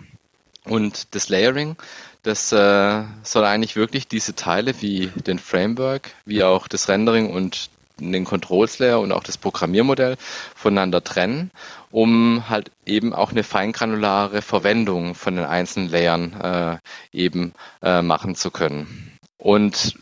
[0.64, 1.76] Und das Layering,
[2.22, 7.68] das äh, soll eigentlich wirklich diese Teile wie den Framework, wie auch das Rendering und
[7.98, 10.16] den Controls Layer und auch das Programmiermodell
[10.54, 11.50] voneinander trennen
[11.94, 17.52] um halt eben auch eine feingranulare Verwendung von den einzelnen Layern äh, eben
[17.83, 19.16] äh, machen zu können.
[19.38, 19.94] Und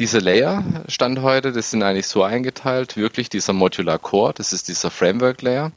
[0.00, 4.66] diese Layer Stand heute, das sind eigentlich so eingeteilt, wirklich dieser Modular Core, das ist
[4.66, 5.70] dieser Framework Layer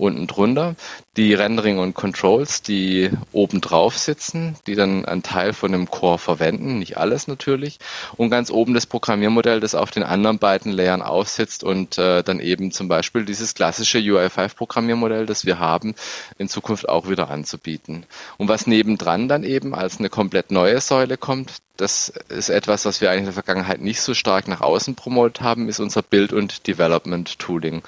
[0.00, 0.74] unten drunter,
[1.16, 6.18] die Rendering und Controls, die oben drauf sitzen, die dann einen Teil von dem Core
[6.18, 7.78] verwenden, nicht alles natürlich,
[8.16, 12.40] und ganz oben das Programmiermodell, das auf den anderen beiden Layern aufsitzt und äh, dann
[12.40, 15.94] eben zum Beispiel dieses klassische UI5 Programmiermodell, das wir haben,
[16.38, 18.06] in Zukunft auch wieder anzubieten.
[18.38, 23.00] Und was nebendran dann eben als eine komplett neue Säule kommt, das ist etwas, was
[23.00, 26.32] wir eigentlich in der Vergangenheit nicht so stark nach außen promotet haben, ist unser Build-
[26.32, 27.82] und Development-Tooling.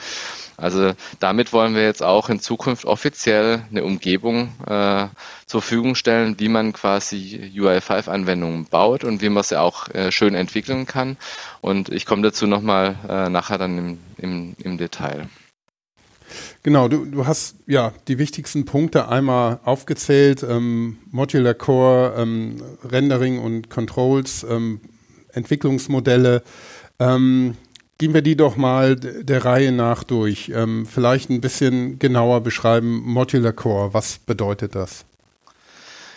[0.63, 5.09] Also damit wollen wir jetzt auch in Zukunft offiziell eine Umgebung äh,
[5.47, 10.35] zur Verfügung stellen, wie man quasi UI5-Anwendungen baut und wie man sie auch äh, schön
[10.35, 11.17] entwickeln kann.
[11.61, 15.29] Und ich komme dazu nochmal äh, nachher dann im, im, im Detail.
[16.63, 20.45] Genau, du, du hast ja die wichtigsten Punkte einmal aufgezählt.
[20.49, 24.81] Ähm, Modular Core, ähm, Rendering und Controls, ähm,
[25.33, 26.45] Entwicklungsmodelle.
[28.03, 30.51] Gehen wir die doch mal der Reihe nach durch.
[30.53, 33.01] Ähm, vielleicht ein bisschen genauer beschreiben.
[33.05, 35.05] Modular Core, was bedeutet das?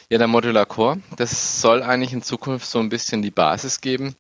[0.10, 4.16] Ja, der Modular Core, das soll eigentlich in Zukunft so ein bisschen die Basis geben,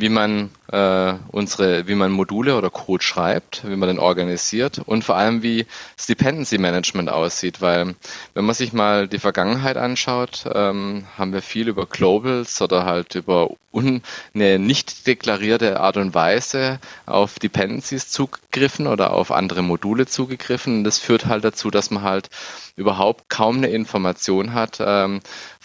[0.00, 5.04] wie man äh, unsere, wie man Module oder Code schreibt, wie man den organisiert und
[5.04, 7.94] vor allem wie das Dependency Management aussieht, weil
[8.34, 13.14] wenn man sich mal die Vergangenheit anschaut, ähm, haben wir viel über Globals oder halt
[13.14, 14.02] über un,
[14.34, 20.82] eine nicht deklarierte Art und Weise auf Dependencies zugegriffen oder auf andere Module zugegriffen.
[20.82, 22.30] Das führt halt dazu, dass man halt
[22.76, 25.20] überhaupt kaum eine Information hat ähm,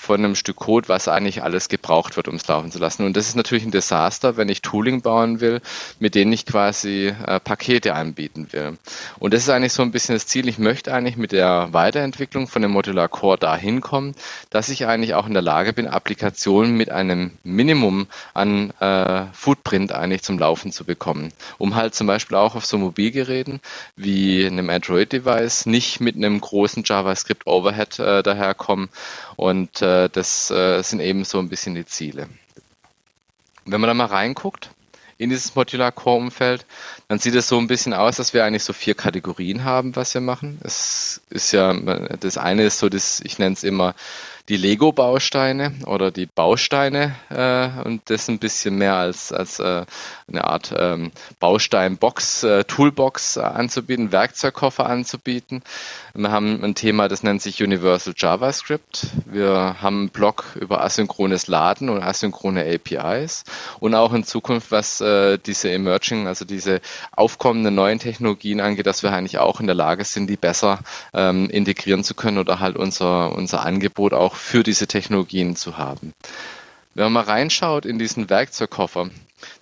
[0.05, 3.05] von einem Stück Code, was eigentlich alles gebraucht wird, um es laufen zu lassen.
[3.05, 5.61] Und das ist natürlich ein Desaster, wenn ich Tooling bauen will,
[5.99, 8.77] mit denen ich quasi äh, Pakete anbieten will.
[9.19, 10.47] Und das ist eigentlich so ein bisschen das Ziel.
[10.47, 14.15] Ich möchte eigentlich mit der Weiterentwicklung von dem Modular Core dahin kommen,
[14.51, 19.91] dass ich eigentlich auch in der Lage bin, Applikationen mit einem Minimum an äh, Footprint
[19.91, 21.33] eigentlich zum Laufen zu bekommen.
[21.57, 23.59] Um halt zum Beispiel auch auf so Mobilgeräten
[23.95, 28.89] wie einem Android-Device nicht mit einem großen JavaScript Overhead äh, daherkommen.
[29.35, 32.29] Und äh, das äh, sind eben so ein bisschen die Ziele.
[33.65, 34.69] Wenn man da mal reinguckt
[35.17, 36.65] in dieses Modular Core Umfeld,
[37.07, 40.13] dann sieht es so ein bisschen aus, dass wir eigentlich so vier Kategorien haben, was
[40.13, 40.59] wir machen.
[40.63, 43.95] Es ist ja, das eine ist so das, ich nenne es immer
[44.49, 49.85] die Lego-Bausteine oder die Bausteine äh, und das ein bisschen mehr als, als äh,
[50.27, 55.63] eine Art ähm, Baustein-Box, äh, Toolbox anzubieten, Werkzeugkoffer anzubieten.
[56.13, 59.07] Wir haben ein Thema, das nennt sich Universal JavaScript.
[59.25, 63.43] Wir haben einen Blog über asynchrones Laden und asynchrone APIs
[63.79, 66.81] und auch in Zukunft, was äh, diese Emerging, also diese
[67.15, 70.79] aufkommenden neuen Technologien angeht, dass wir eigentlich auch in der Lage sind, die besser
[71.13, 75.77] ähm, integrieren zu können oder halt unser, unser Angebot auch auch für diese Technologien zu
[75.77, 76.13] haben.
[76.93, 79.09] Wenn man mal reinschaut in diesen Werkzeugkoffer,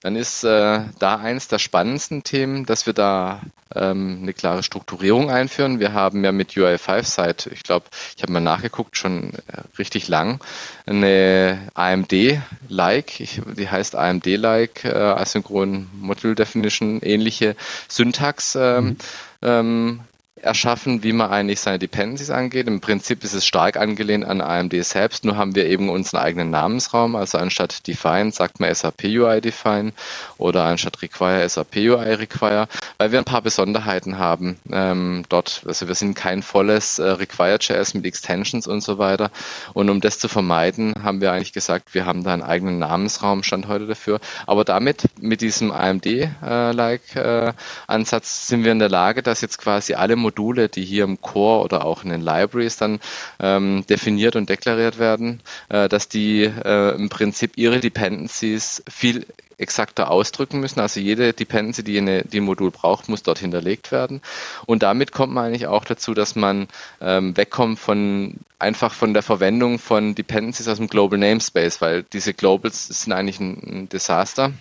[0.01, 3.41] dann ist äh, da eines der spannendsten Themen, dass wir da
[3.75, 5.79] ähm, eine klare Strukturierung einführen.
[5.79, 10.07] Wir haben ja mit UI5 seit, ich glaube, ich habe mal nachgeguckt, schon äh, richtig
[10.07, 10.39] lang,
[10.85, 17.55] eine AMD-like, die heißt AMD-like, äh, Asynchron Module Definition, ähnliche
[17.89, 18.97] Syntax ähm, mhm.
[19.41, 19.99] ähm,
[20.43, 22.67] erschaffen, wie man eigentlich seine Dependencies angeht.
[22.67, 26.49] Im Prinzip ist es stark angelehnt an AMD selbst, nur haben wir eben unseren eigenen
[26.49, 27.15] Namensraum.
[27.15, 29.93] Also anstatt Define sagt man SAP UI Define
[30.37, 35.63] oder anstatt Require SAP UI Require, weil wir ein paar Besonderheiten haben ähm, dort.
[35.65, 39.31] Also wir sind kein volles äh, Require.js mit Extensions und so weiter.
[39.73, 43.43] Und um das zu vermeiden, haben wir eigentlich gesagt, wir haben da einen eigenen Namensraum,
[43.43, 44.19] stand heute dafür.
[44.45, 47.53] Aber damit, mit diesem AMD-like äh, äh,
[47.87, 51.21] Ansatz, sind wir in der Lage, dass jetzt quasi alle Module Module, die hier im
[51.21, 52.99] Core oder auch in den Libraries dann
[53.39, 59.25] ähm, definiert und deklariert werden, äh, dass die äh, im Prinzip ihre Dependencies viel
[59.57, 60.79] exakter ausdrücken müssen.
[60.79, 64.21] Also jede Dependency, die, eine, die ein Modul braucht, muss dort hinterlegt werden.
[64.65, 66.67] Und damit kommt man eigentlich auch dazu, dass man
[66.99, 72.33] ähm, wegkommt von einfach von der Verwendung von Dependencies aus dem Global Namespace, weil diese
[72.33, 74.53] Globals sind eigentlich ein, ein Desaster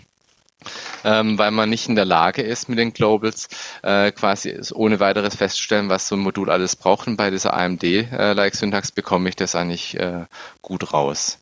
[1.04, 3.48] ähm, weil man nicht in der Lage ist, mit den Globals
[3.82, 7.06] äh, quasi ohne weiteres festzustellen, was so ein Modul alles braucht.
[7.06, 10.26] Und bei dieser AMD-like-Syntax äh, bekomme ich das eigentlich äh,
[10.60, 11.38] gut raus.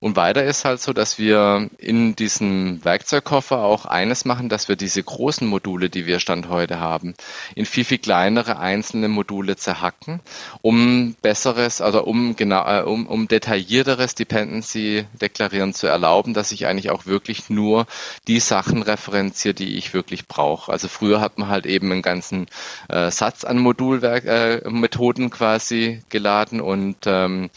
[0.00, 4.76] Und weiter ist halt so, dass wir in diesem Werkzeugkoffer auch eines machen, dass wir
[4.76, 7.14] diese großen Module, die wir Stand heute haben,
[7.54, 10.20] in viel, viel kleinere einzelne Module zerhacken,
[10.62, 16.90] um besseres, also um genau, um, um detaillierteres Dependency deklarieren zu erlauben, dass ich eigentlich
[16.90, 17.86] auch wirklich nur
[18.28, 20.72] die Sachen referenziere, die ich wirklich brauche.
[20.72, 22.46] Also früher hat man halt eben einen ganzen
[22.88, 27.50] äh, Satz an Modulmethoden äh, quasi geladen und ähm,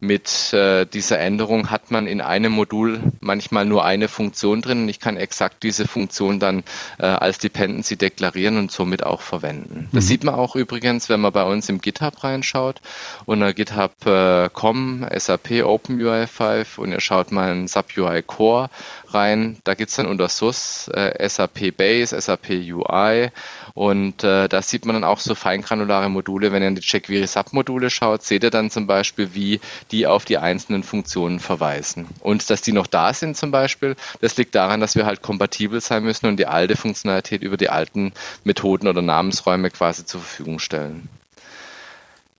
[0.00, 4.88] mit äh, dieser Änderung hat man in einem Modul manchmal nur eine Funktion drin und
[4.88, 6.64] ich kann exakt diese Funktion dann
[6.98, 9.88] äh, als Dependency deklarieren und somit auch verwenden.
[9.92, 10.08] Das mhm.
[10.08, 12.80] sieht man auch übrigens, wenn man bei uns im GitHub reinschaut
[13.24, 18.70] unter github.com äh, SAP OpenUI 5 und ihr schaut mal in SAP UI Core
[19.14, 19.58] rein.
[19.64, 23.30] Da gibt es dann unter SUS äh, SAP Base, SAP UI
[23.74, 26.52] und äh, da sieht man dann auch so feingranulare Module.
[26.52, 30.24] Wenn ihr in die jQuery Submodule schaut, seht ihr dann zum Beispiel, wie die auf
[30.24, 32.06] die einzelnen Funktionen verweisen.
[32.20, 35.80] Und dass die noch da sind zum Beispiel, das liegt daran, dass wir halt kompatibel
[35.80, 38.12] sein müssen und die alte Funktionalität über die alten
[38.44, 41.08] Methoden oder Namensräume quasi zur Verfügung stellen.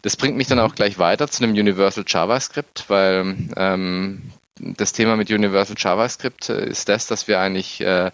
[0.02, 5.16] Das bringt mich dann auch gleich weiter zu dem Universal JavaScript, weil ähm, das Thema
[5.16, 8.12] mit Universal JavaScript äh, ist das, dass wir eigentlich äh,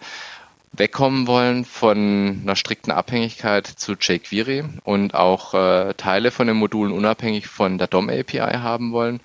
[0.72, 6.92] wegkommen wollen von einer strikten Abhängigkeit zu jQuery und auch äh, Teile von den Modulen
[6.92, 9.20] unabhängig von der DOM API haben wollen.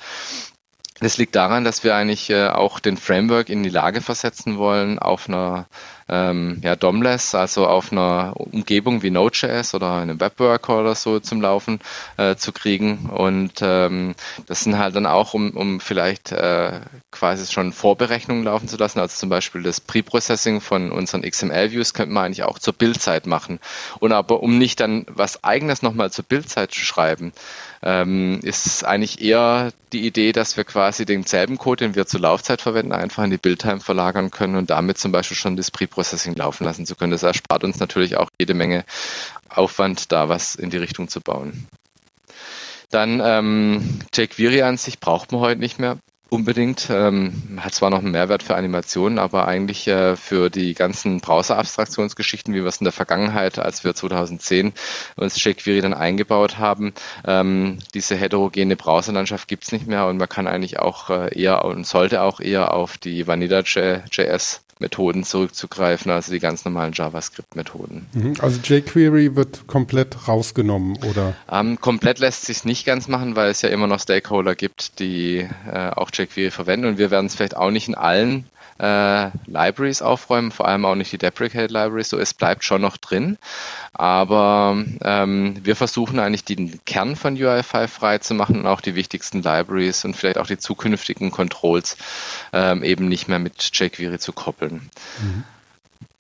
[1.02, 5.00] Das liegt daran, dass wir eigentlich äh, auch den Framework in die Lage versetzen wollen,
[5.00, 5.68] auf einer
[6.10, 11.40] ähm, ja, DOMless, also auf einer Umgebung wie Node.js oder einem Webworker oder so zum
[11.42, 11.80] Laufen
[12.18, 13.10] äh, zu kriegen.
[13.10, 14.16] Und ähm,
[14.48, 16.82] das sind halt dann auch, um, um vielleicht äh,
[17.12, 22.14] quasi schon Vorberechnungen laufen zu lassen, also zum Beispiel das Preprocessing von unseren XML-Views könnte
[22.14, 23.60] man eigentlich auch zur Bildzeit machen.
[24.00, 27.32] Und aber um nicht dann was eigenes nochmal zur Bildzeit zu schreiben,
[27.82, 32.62] ähm, ist eigentlich eher die Idee, dass wir quasi denselben Code, den wir zur Laufzeit
[32.62, 36.66] verwenden, einfach in die Build-Time verlagern können und damit zum Beispiel schon das Pre-Processing laufen
[36.66, 37.12] lassen zu können.
[37.12, 38.84] Das erspart uns natürlich auch jede Menge
[39.50, 41.68] Aufwand, da was in die Richtung zu bauen.
[42.90, 45.98] Dann ähm, jQuery an sich braucht man heute nicht mehr
[46.30, 46.90] unbedingt.
[46.90, 52.54] Ähm, hat zwar noch einen Mehrwert für Animationen, aber eigentlich äh, für die ganzen Browser-Abstraktionsgeschichten,
[52.54, 54.74] wie wir es in der Vergangenheit, als wir 2010
[55.16, 56.94] uns jQuery dann eingebaut haben,
[57.26, 61.66] ähm, diese heterogene Browserlandschaft gibt es nicht mehr und man kann eigentlich auch äh, eher
[61.66, 68.06] und sollte auch eher auf die Vanilla.js Methoden zurückzugreifen, also die ganz normalen JavaScript-Methoden.
[68.14, 68.34] Mhm.
[68.40, 71.36] Also jQuery wird komplett rausgenommen, oder?
[71.52, 75.48] Ähm, komplett lässt sich nicht ganz machen, weil es ja immer noch Stakeholder gibt, die
[75.72, 78.46] äh, auch jQuery verwenden und wir werden es vielleicht auch nicht in allen
[78.80, 82.98] äh, Libraries aufräumen, vor allem auch nicht die Deprecate Libraries, so es bleibt schon noch
[82.98, 83.38] drin.
[83.94, 88.96] Aber ähm, wir versuchen eigentlich den Kern von UI5 frei zu machen und auch die
[88.96, 91.98] wichtigsten Libraries und vielleicht auch die zukünftigen Controls
[92.54, 94.90] ähm, eben nicht mehr mit jQuery zu koppeln.
[95.22, 95.44] Mhm.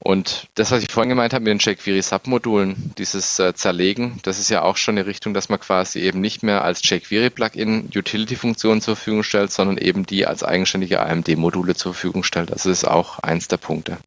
[0.02, 4.50] Und das, was ich vorhin gemeint habe mit den jQuery-Submodulen, dieses äh, Zerlegen, das ist
[4.50, 8.96] ja auch schon eine Richtung, dass man quasi eben nicht mehr als jQuery-Plugin Utility-Funktionen zur
[8.96, 12.50] Verfügung stellt, sondern eben die als eigenständige AMD-Module zur Verfügung stellt.
[12.50, 13.98] Das ist auch eins der Punkte.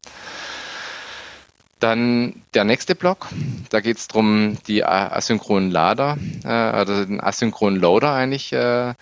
[1.78, 3.28] Dann der nächste Block,
[3.68, 8.94] da geht es darum, die asynchronen Lader, äh, also den asynchronen Loader eigentlich äh,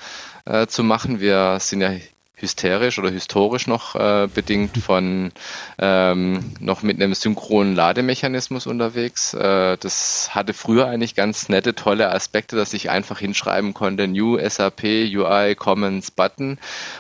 [0.45, 1.21] äh, zu machen.
[1.21, 1.93] Wir sind ja
[2.41, 5.33] hysterisch oder historisch noch äh, bedingt von
[5.79, 9.35] ähm, noch mit einem synchronen Lademechanismus unterwegs.
[9.35, 14.39] Äh, das hatte früher eigentlich ganz nette, tolle Aspekte, dass ich einfach hinschreiben konnte, New
[14.39, 16.59] SAP UI Commons Button.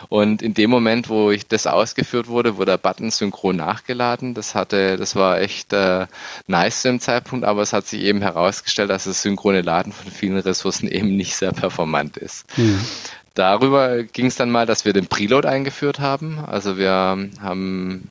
[0.08, 4.34] Und in dem Moment, wo ich das ausgeführt wurde, wurde der Button synchron nachgeladen.
[4.34, 6.06] Das hatte, das war echt äh,
[6.46, 10.10] nice zu dem Zeitpunkt, aber es hat sich eben herausgestellt, dass das synchrone Laden von
[10.10, 12.46] vielen Ressourcen eben nicht sehr performant ist.
[12.56, 12.80] Mhm
[13.34, 16.38] darüber ging es dann mal, dass wir den Preload eingeführt haben.
[16.44, 16.90] Also wir
[17.40, 18.08] haben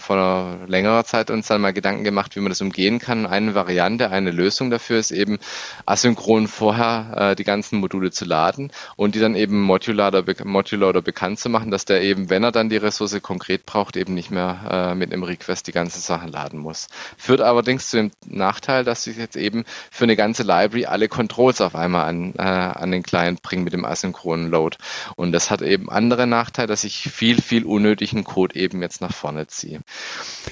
[0.00, 3.26] vor längerer Zeit uns dann mal Gedanken gemacht, wie man das umgehen kann.
[3.26, 5.38] Eine Variante, eine Lösung dafür ist eben
[5.86, 11.38] asynchron vorher äh, die ganzen Module zu laden und die dann eben modular oder bekannt
[11.38, 14.90] zu machen, dass der eben, wenn er dann die Ressource konkret braucht, eben nicht mehr
[14.90, 16.88] äh, mit einem Request die ganze Sache laden muss.
[17.16, 21.60] Führt allerdings zu dem Nachteil, dass ich jetzt eben für eine ganze Library alle Controls
[21.60, 24.76] auf einmal an, äh, an den Client bringe mit dem asynchronen Load.
[25.16, 29.12] Und das hat eben andere Nachteile, dass ich viel, viel unnötigen Code eben jetzt nach
[29.12, 29.80] vorne ziehe.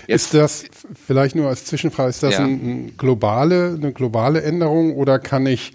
[0.07, 0.65] Jetzt, ist das,
[1.07, 2.45] vielleicht nur als Zwischenfrage, ist das ja.
[2.45, 5.73] ein, globale, eine globale Änderung oder kann ich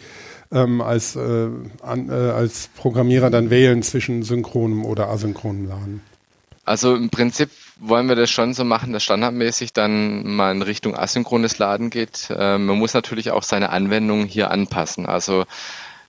[0.51, 1.47] ähm, als, äh,
[1.81, 6.01] an, äh, als Programmierer dann wählen zwischen synchronem oder asynchronem Laden?
[6.65, 10.95] Also im Prinzip wollen wir das schon so machen, dass standardmäßig dann mal in Richtung
[10.95, 12.29] asynchrones Laden geht.
[12.29, 15.05] Äh, man muss natürlich auch seine Anwendung hier anpassen.
[15.05, 15.45] Also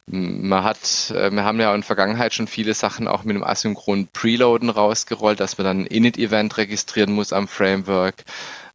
[0.06, 3.44] man hat, äh, wir haben ja in der Vergangenheit schon viele Sachen auch mit dem
[3.44, 8.24] asynchronen Preloaden rausgerollt, dass man dann ein Init-Event registrieren muss am Framework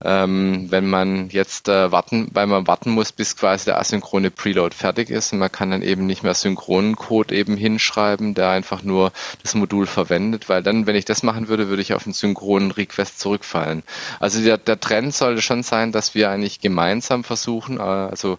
[0.04, 4.74] ähm, wenn man jetzt äh, warten, weil man warten muss, bis quasi der asynchrone Preload
[4.74, 8.82] fertig ist und man kann dann eben nicht mehr synchronen Code eben hinschreiben, der einfach
[8.82, 9.12] nur
[9.44, 12.72] das Modul verwendet, weil dann, wenn ich das machen würde, würde ich auf einen synchronen
[12.72, 13.84] Request zurückfallen.
[14.22, 18.38] Also der, der Trend sollte schon sein, dass wir eigentlich gemeinsam versuchen, äh, also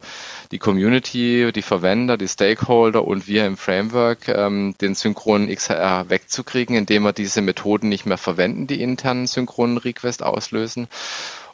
[0.53, 6.75] die Community, die Verwender, die Stakeholder und wir im Framework ähm, den synchronen XR wegzukriegen,
[6.75, 10.89] indem wir diese Methoden nicht mehr verwenden, die internen synchronen Request auslösen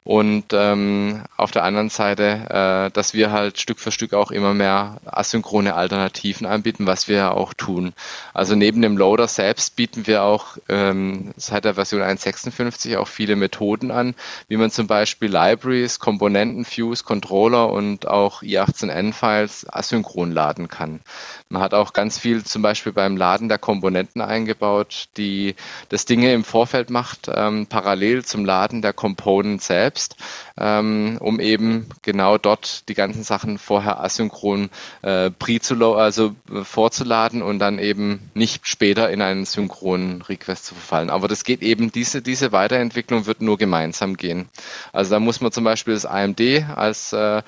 [0.06, 4.54] und ähm, auf der anderen Seite, äh, dass wir halt Stück für Stück auch immer
[4.54, 7.92] mehr asynchrone Alternativen anbieten, was wir ja auch tun.
[8.32, 13.34] Also neben dem Loader selbst bieten wir auch ähm, seit der Version 1.56 auch viele
[13.34, 14.14] Methoden an,
[14.46, 21.00] wie man zum Beispiel Libraries, Komponenten, Views, Controller und auch i18n-Files asynchron laden kann.
[21.48, 25.56] Man hat auch ganz viel zum Beispiel beim Laden der Komponenten eingebaut, die
[25.88, 30.16] das Dinge im Vorfeld macht, ähm, parallel zum Laden der Component selbst selbst,
[30.58, 34.70] ähm, um eben genau dort die ganzen Sachen vorher asynchron
[35.02, 35.30] äh,
[35.78, 41.10] also äh, vorzuladen und dann eben nicht später in einen synchronen Request zu verfallen.
[41.10, 44.48] Aber das geht eben, diese, diese Weiterentwicklung wird nur gemeinsam gehen.
[44.92, 46.40] Also da muss man zum Beispiel das AMD
[46.74, 47.42] als äh,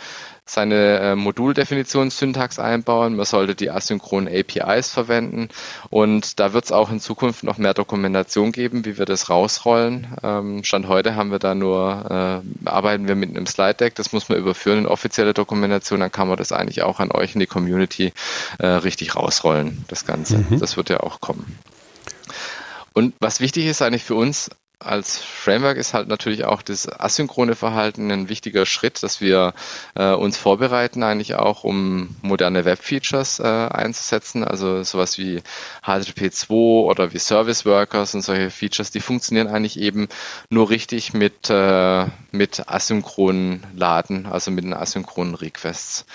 [0.51, 5.49] seine äh, Moduldefinitionsyntax einbauen, man sollte die asynchronen APIs verwenden
[5.91, 10.09] und da wird es auch in Zukunft noch mehr Dokumentation geben, wie wir das rausrollen.
[10.23, 14.13] Ähm, Stand heute haben wir da nur, äh, arbeiten wir mit einem Slide Deck, das
[14.13, 17.40] muss man überführen in offizielle Dokumentation, dann kann man das eigentlich auch an euch in
[17.40, 18.13] die Community
[18.59, 20.38] äh, richtig rausrollen, das Ganze.
[20.38, 20.61] Mhm.
[20.61, 21.59] Das wird ja auch kommen.
[22.94, 27.56] Und was wichtig ist eigentlich für uns, als Framework ist halt natürlich auch das asynchrone
[27.56, 29.54] Verhalten ein wichtiger Schritt, dass wir
[29.94, 35.42] äh, uns vorbereiten eigentlich auch, um moderne Web-Features äh, einzusetzen, also sowas wie
[35.85, 36.50] HTTP2
[36.85, 40.08] oder wie Service Workers und solche Features, die funktionieren eigentlich eben
[40.48, 46.06] nur richtig mit, äh, mit asynchronen Laden, also mit den asynchronen Requests.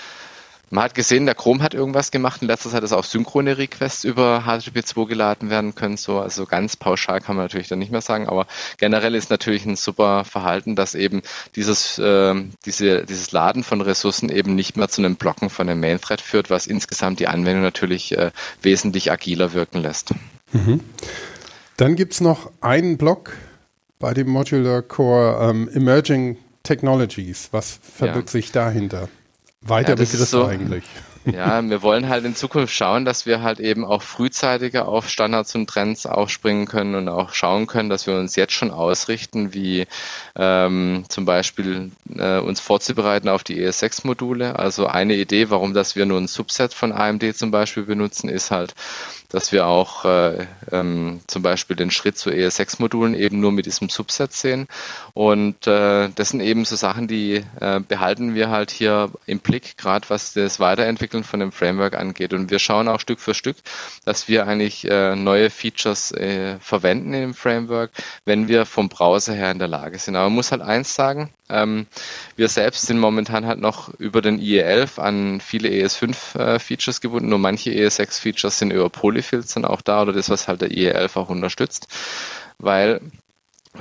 [0.70, 2.42] Man hat gesehen, der Chrome hat irgendwas gemacht.
[2.42, 5.96] In letzter Zeit ist auch synchrone Requests über HTTP2 geladen werden können.
[5.96, 8.46] So, also ganz pauschal kann man natürlich dann nicht mehr sagen, aber
[8.78, 11.22] generell ist natürlich ein super Verhalten, dass eben
[11.54, 12.34] dieses, äh,
[12.64, 16.50] diese, dieses Laden von Ressourcen eben nicht mehr zu einem Blocken von einem Main-Thread führt,
[16.50, 18.30] was insgesamt die Anwendung natürlich äh,
[18.62, 20.10] wesentlich agiler wirken lässt.
[20.52, 20.80] Mhm.
[21.76, 23.36] Dann gibt es noch einen Block
[23.98, 27.48] bei dem Modular Core ähm, Emerging Technologies.
[27.52, 28.32] Was verbirgt ja.
[28.32, 29.08] sich dahinter?
[29.66, 30.84] Weiter ja, Begriff so, eigentlich.
[31.24, 35.54] Ja, wir wollen halt in Zukunft schauen, dass wir halt eben auch frühzeitiger auf Standards
[35.54, 39.86] und Trends aufspringen können und auch schauen können, dass wir uns jetzt schon ausrichten, wie
[40.36, 44.58] ähm, zum Beispiel äh, uns vorzubereiten auf die ES6-Module.
[44.58, 48.50] Also eine Idee, warum dass wir nur ein Subset von AMD zum Beispiel benutzen, ist
[48.50, 48.74] halt,
[49.34, 53.88] dass wir auch äh, ähm, zum Beispiel den Schritt zu ES6-Modulen eben nur mit diesem
[53.88, 54.68] Subset sehen.
[55.12, 59.76] Und äh, das sind eben so Sachen, die äh, behalten wir halt hier im Blick,
[59.76, 62.32] gerade was das Weiterentwickeln von dem Framework angeht.
[62.32, 63.56] Und wir schauen auch Stück für Stück,
[64.04, 67.90] dass wir eigentlich äh, neue Features äh, verwenden im Framework,
[68.24, 70.14] wenn wir vom Browser her in der Lage sind.
[70.14, 71.86] Aber man muss halt eins sagen, ähm,
[72.36, 77.28] wir selbst sind momentan halt noch über den IE11 an viele ES5-Features äh, gebunden.
[77.28, 81.16] Nur manche ES6-Features sind über Polyfills dann auch da oder das, was halt der IE11
[81.16, 81.88] auch unterstützt.
[82.58, 83.00] Weil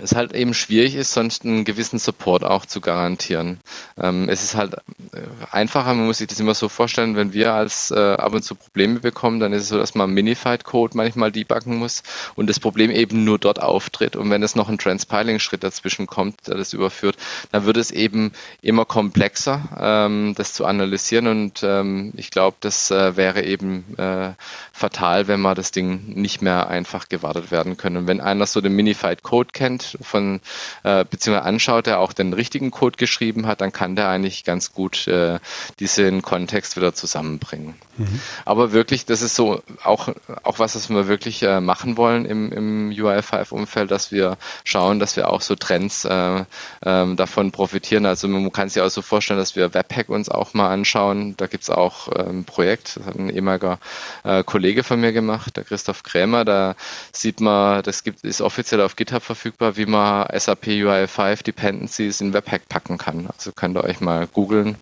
[0.02, 3.60] es halt eben schwierig ist, sonst einen gewissen Support auch zu garantieren.
[3.98, 5.22] Ähm, es ist halt äh,
[5.52, 8.56] einfacher, man muss sich das immer so vorstellen, wenn wir als äh, ab und zu
[8.56, 12.02] Probleme bekommen, dann ist es so, dass man Minified-Code manchmal debuggen muss
[12.36, 14.16] und das Problem eben nur dort auftritt.
[14.16, 17.18] Und wenn es noch ein Transpiling-Schritt dazwischen kommt, der das überführt,
[17.52, 18.32] dann wird es eben
[18.62, 21.28] immer komplexer, ähm, das zu analysieren.
[21.28, 24.32] Und ähm, ich glaube, das äh, wäre eben äh,
[24.72, 27.98] fatal, wenn man das Ding nicht mehr einfach gewartet werden können.
[27.98, 30.42] Und wenn einer so den Minified-Code kennt, von
[30.84, 34.74] äh, beziehungsweise anschaut, der auch den richtigen Code geschrieben hat, dann kann der eigentlich ganz
[34.74, 35.40] gut äh,
[35.80, 37.76] diesen Kontext wieder zusammenbringen.
[37.98, 38.20] Mhm.
[38.46, 40.10] Aber wirklich, das ist so auch,
[40.44, 45.16] auch was, was wir wirklich äh, machen wollen im, im UI5-Umfeld, dass wir schauen, dass
[45.16, 46.40] wir auch so Trends äh,
[46.82, 48.06] äh, davon profitieren.
[48.06, 51.36] Also man kann sich auch so vorstellen, dass wir Webpack uns auch mal anschauen.
[51.38, 53.80] Da gibt es auch äh, ein Projekt, das hat ein ehemaliger
[54.24, 56.46] äh, Kollege von mir gemacht, der Christoph Krämer.
[56.46, 56.76] Da
[57.12, 62.34] sieht man, das gibt, ist offiziell auf GitHub verfügbar, wie man SAP UI5 Dependencies in
[62.34, 63.28] Webpack packen kann.
[63.28, 64.78] Also könnt ihr euch mal googeln,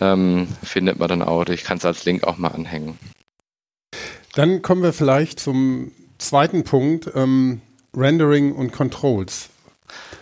[0.00, 1.46] ähm, findet man dann auch.
[1.48, 2.98] Ich kann es als Link auch mal anhängen.
[4.34, 7.62] Dann kommen wir vielleicht zum zweiten Punkt, ähm,
[7.96, 9.50] Rendering und Controls.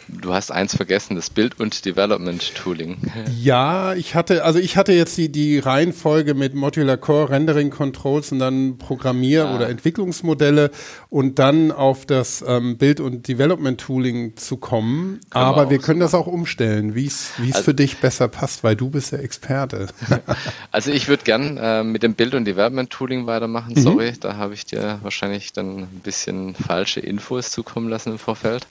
[0.08, 2.96] Du hast eins vergessen, das Bild- und Development-Tooling.
[3.38, 8.32] Ja, ich hatte, also ich hatte jetzt die, die Reihenfolge mit Modular Core, Rendering Controls
[8.32, 9.54] und dann Programmier- ah.
[9.54, 10.70] oder Entwicklungsmodelle
[11.10, 15.20] und dann auf das ähm, Bild- und Development-Tooling zu kommen.
[15.28, 18.64] Kann Aber wir können so das auch umstellen, wie es also, für dich besser passt,
[18.64, 19.88] weil du bist der Experte.
[20.72, 23.74] also ich würde gern äh, mit dem Bild- und Development-Tooling weitermachen.
[23.76, 23.80] Mhm.
[23.80, 28.66] Sorry, da habe ich dir wahrscheinlich dann ein bisschen falsche Infos zukommen lassen im Vorfeld.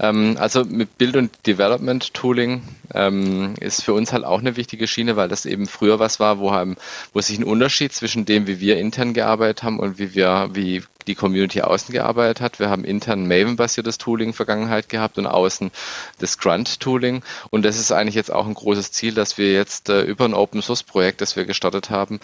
[0.00, 2.62] Ähm, also mit Build- und Development-Tooling
[2.92, 6.38] ähm, ist für uns halt auch eine wichtige Schiene, weil das eben früher was war,
[6.38, 6.76] wo, haben,
[7.12, 10.82] wo sich ein Unterschied zwischen dem, wie wir intern gearbeitet haben und wie wir, wie
[11.06, 12.58] die Community außen gearbeitet hat.
[12.58, 15.70] Wir haben intern Maven-basiertes Tooling Vergangenheit gehabt und außen
[16.18, 17.22] das Grunt-Tooling.
[17.50, 20.34] Und das ist eigentlich jetzt auch ein großes Ziel, dass wir jetzt äh, über ein
[20.34, 22.20] Open-Source-Projekt, das wir gestartet haben,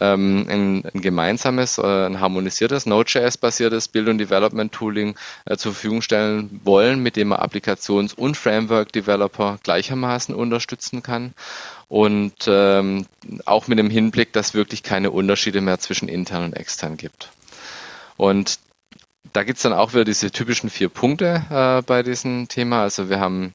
[0.00, 6.60] ähm, ein, ein, gemeinsames, äh, ein harmonisiertes Node.js-basiertes Build- und Development-Tooling äh, zur Verfügung stellen
[6.64, 11.34] wollen, mit dem man Applikations- und Framework-Developer gleichermaßen unterstützen kann
[11.92, 13.04] und ähm,
[13.44, 17.30] auch mit dem Hinblick, dass wirklich keine Unterschiede mehr zwischen intern und extern gibt.
[18.22, 18.60] Und
[19.32, 22.82] da gibt es dann auch wieder diese typischen vier Punkte äh, bei diesem Thema.
[22.82, 23.52] Also wir haben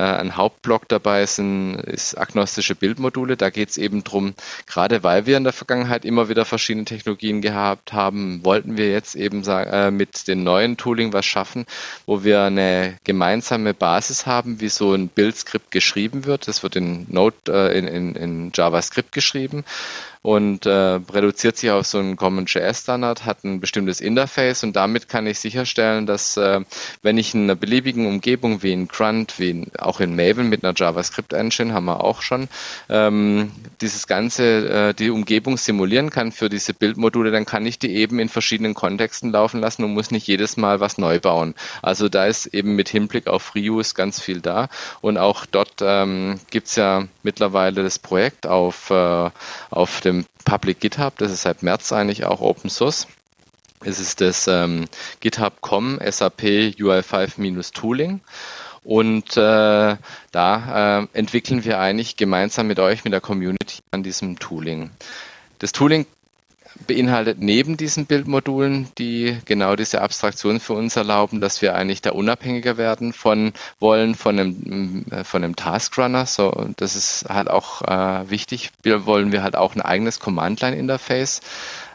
[0.00, 3.36] ein Hauptblock dabei sind ist agnostische Bildmodule.
[3.36, 4.34] Da geht es eben drum,
[4.66, 9.14] gerade weil wir in der Vergangenheit immer wieder verschiedene Technologien gehabt haben, wollten wir jetzt
[9.14, 11.66] eben äh, mit den neuen Tooling was schaffen,
[12.06, 16.48] wo wir eine gemeinsame Basis haben, wie so ein Bildskript geschrieben wird.
[16.48, 19.64] Das wird in Node, äh, in, in, in JavaScript geschrieben
[20.24, 24.74] und äh, reduziert sich auf so einen Common JS Standard, hat ein bestimmtes Interface und
[24.74, 26.62] damit kann ich sicherstellen, dass äh,
[27.02, 30.64] wenn ich in einer beliebigen Umgebung wie in Grunt, wie in, auch in Maven mit
[30.64, 32.48] einer JavaScript Engine haben wir auch schon,
[32.88, 37.94] ähm, dieses ganze, äh, die Umgebung simulieren kann für diese Bildmodule, dann kann ich die
[37.94, 41.54] eben in verschiedenen Kontexten laufen lassen und muss nicht jedes Mal was neu bauen.
[41.82, 44.68] Also da ist eben mit Hinblick auf Reuse ganz viel da
[45.02, 49.30] und auch dort ähm, gibt ja mittlerweile das Projekt auf, äh,
[49.70, 53.06] auf dem dem Public GitHub, das ist seit März eigentlich auch Open Source.
[53.84, 54.86] Es ist das ähm,
[55.20, 58.20] GitHub.com SAP UI5-Tooling.
[58.84, 59.96] Und äh,
[60.30, 64.90] da äh, entwickeln wir eigentlich gemeinsam mit euch, mit der Community an diesem Tooling.
[65.58, 66.06] Das Tooling
[66.86, 72.10] beinhaltet neben diesen Bildmodulen, die genau diese Abstraktion für uns erlauben, dass wir eigentlich da
[72.10, 76.26] unabhängiger werden von wollen von einem, äh, von einem Taskrunner.
[76.26, 78.70] So, das ist halt auch äh, wichtig.
[78.82, 81.40] Wir wollen wir halt auch ein eigenes Command-Line-Interface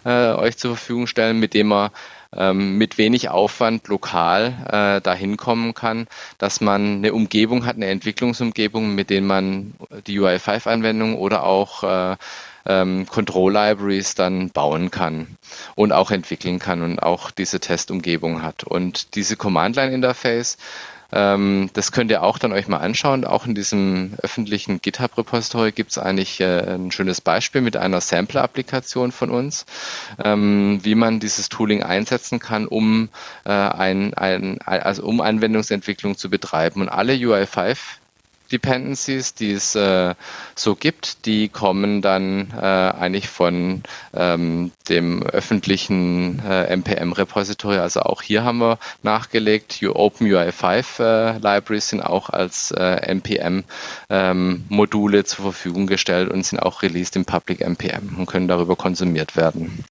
[0.05, 1.91] äh, euch zur Verfügung stellen, mit dem man
[2.35, 6.07] ähm, mit wenig Aufwand lokal äh, dahin kommen kann,
[6.37, 9.73] dass man eine Umgebung hat, eine Entwicklungsumgebung, mit denen man
[10.07, 12.17] die UI5-Anwendung oder auch äh,
[12.65, 15.37] ähm, Control Libraries dann bauen kann
[15.75, 18.63] und auch entwickeln kann und auch diese Testumgebung hat.
[18.63, 20.57] Und diese Command-Line-Interface
[21.11, 23.25] ähm, das könnt ihr auch dann euch mal anschauen.
[23.25, 29.11] Auch in diesem öffentlichen GitHub-Repository gibt es eigentlich äh, ein schönes Beispiel mit einer Sampler-Applikation
[29.11, 29.65] von uns,
[30.23, 33.09] ähm, wie man dieses Tooling einsetzen kann, um
[33.45, 36.81] äh, ein, ein, also um Anwendungsentwicklung zu betreiben.
[36.81, 37.77] Und alle UI5
[38.51, 40.15] Dependencies, die es äh,
[40.55, 43.83] so gibt, die kommen dann äh, eigentlich von
[44.13, 47.77] ähm, dem öffentlichen äh, NPM-Repository.
[47.77, 52.95] Also auch hier haben wir nachgelegt, OpenUI5 äh, sind auch als äh,
[54.09, 58.75] NPM-Module ähm, zur Verfügung gestellt und sind auch released im Public NPM und können darüber
[58.75, 59.85] konsumiert werden.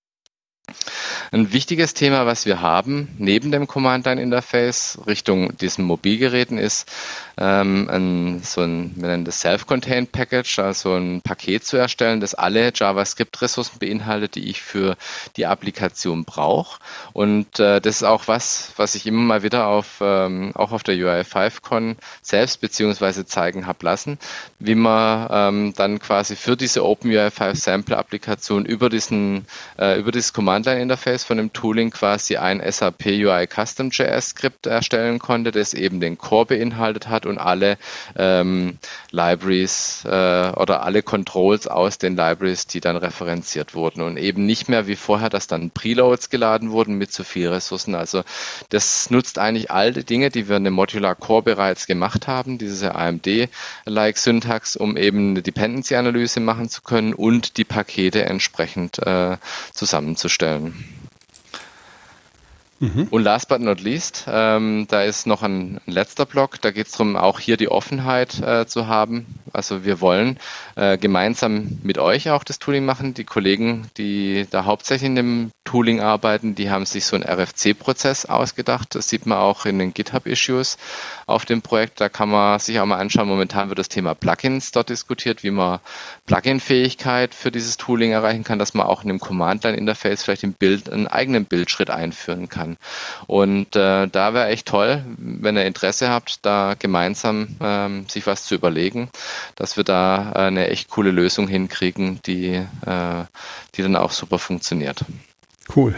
[1.31, 6.91] Ein wichtiges Thema, was wir haben, neben dem Command-Line-Interface Richtung diesen Mobilgeräten, ist
[7.37, 12.35] ähm, ein, so ein, wir nennen das Self-Contained Package, also ein Paket zu erstellen, das
[12.35, 14.97] alle JavaScript-Ressourcen beinhaltet, die ich für
[15.37, 16.81] die Applikation brauche.
[17.13, 20.83] Und äh, das ist auch was, was ich immer mal wieder auf, ähm, auch auf
[20.83, 24.19] der UI5Con selbst beziehungsweise zeigen habe lassen,
[24.59, 29.47] wie man ähm, dann quasi für diese OpenUI5 Sample-Applikation über diesen,
[29.79, 34.67] äh, über dieses Command-Line-Interface Interface von dem Tooling quasi ein SAP UI Custom JS Skript
[34.67, 37.79] erstellen konnte, das eben den Core beinhaltet hat und alle
[38.17, 38.79] ähm,
[39.11, 44.69] Libraries äh, oder alle Controls aus den Libraries, die dann referenziert wurden und eben nicht
[44.69, 47.95] mehr wie vorher, dass dann Preloads geladen wurden mit zu viel Ressourcen.
[47.95, 48.23] Also
[48.71, 52.59] das nutzt eigentlich all die Dinge, die wir in dem Modular Core bereits gemacht haben,
[52.59, 59.37] diese AMD-like Syntax, um eben eine Dependency-Analyse machen zu können und die Pakete entsprechend äh,
[59.73, 60.48] zusammenzustellen.
[62.81, 63.09] Mhm.
[63.11, 66.87] Und last but not least, ähm, da ist noch ein, ein letzter Block, da geht
[66.87, 69.27] es darum, auch hier die Offenheit äh, zu haben.
[69.53, 70.39] Also wir wollen
[70.79, 73.13] äh, gemeinsam mit euch auch das Tooling machen.
[73.13, 78.27] Die Kollegen, die da hauptsächlich in dem Tooling arbeiten, die haben sich so einen RFC-Prozess
[78.27, 78.95] ausgedacht.
[78.95, 80.79] Das sieht man auch in den GitHub-Issues
[81.27, 82.01] auf dem Projekt.
[82.01, 83.29] Da kann man sich auch mal anschauen.
[83.29, 85.81] Momentan wird das Thema Plugins dort diskutiert, wie man
[86.27, 90.91] Plugin-Fähigkeit für dieses Tooling erreichen kann, dass man auch in dem Command-Line-Interface vielleicht im Bild
[90.91, 92.77] einen eigenen Bildschritt einführen kann.
[93.27, 98.45] Und äh, da wäre echt toll, wenn ihr Interesse habt, da gemeinsam ähm, sich was
[98.45, 99.11] zu überlegen,
[99.57, 103.25] dass wir da eine echt coole Lösung hinkriegen, die, äh,
[103.75, 105.05] die dann auch super funktioniert.
[105.75, 105.95] Cool.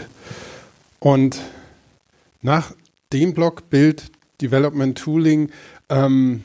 [0.99, 1.39] Und
[2.41, 2.73] nach
[3.13, 4.11] dem Block Build
[4.41, 5.51] Development Tooling,
[5.89, 6.43] ähm,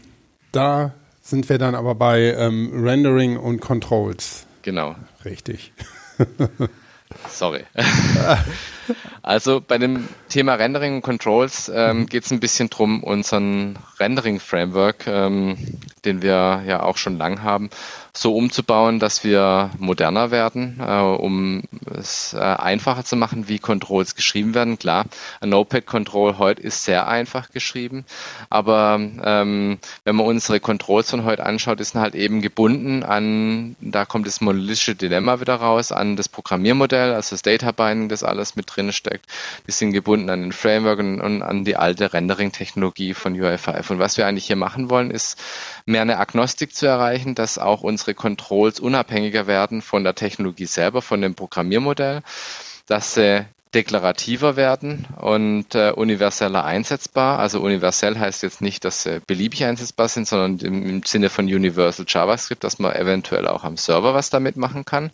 [0.52, 4.46] da sind wir dann aber bei ähm, Rendering und Controls.
[4.62, 4.94] Genau.
[5.24, 5.72] Richtig.
[7.28, 7.64] Sorry.
[9.22, 12.06] also bei dem Thema Rendering und Controls ähm, mhm.
[12.06, 15.56] geht es ein bisschen drum, unseren Rendering-Framework, ähm,
[16.04, 17.70] den wir ja auch schon lang haben,
[18.12, 21.62] so umzubauen, dass wir moderner werden, äh, um
[21.94, 24.78] es äh, einfacher zu machen, wie Controls geschrieben werden.
[24.78, 25.04] Klar,
[25.40, 28.04] ein Notepad-Control heute ist sehr einfach geschrieben,
[28.48, 34.04] aber ähm, wenn man unsere Controls von heute anschaut, ist halt eben gebunden an, da
[34.04, 38.22] kommt das monolithische Dilemma wieder raus, an das Programmiermodell Programmiermodell, also das Data Binding, das
[38.22, 39.26] alles mit drin steckt.
[39.66, 43.90] Die sind gebunden an den Framework und, und an die alte Rendering-Technologie von UI5.
[43.90, 45.38] Und was wir eigentlich hier machen wollen, ist
[45.86, 51.02] mehr eine Agnostik zu erreichen, dass auch unsere Controls unabhängiger werden von der Technologie selber,
[51.02, 52.22] von dem Programmiermodell
[52.86, 57.38] dass sie deklarativer werden und äh, universeller einsetzbar.
[57.38, 61.44] Also universell heißt jetzt nicht, dass sie beliebig einsetzbar sind, sondern im, im Sinne von
[61.44, 65.10] Universal JavaScript, dass man eventuell auch am Server was damit machen kann.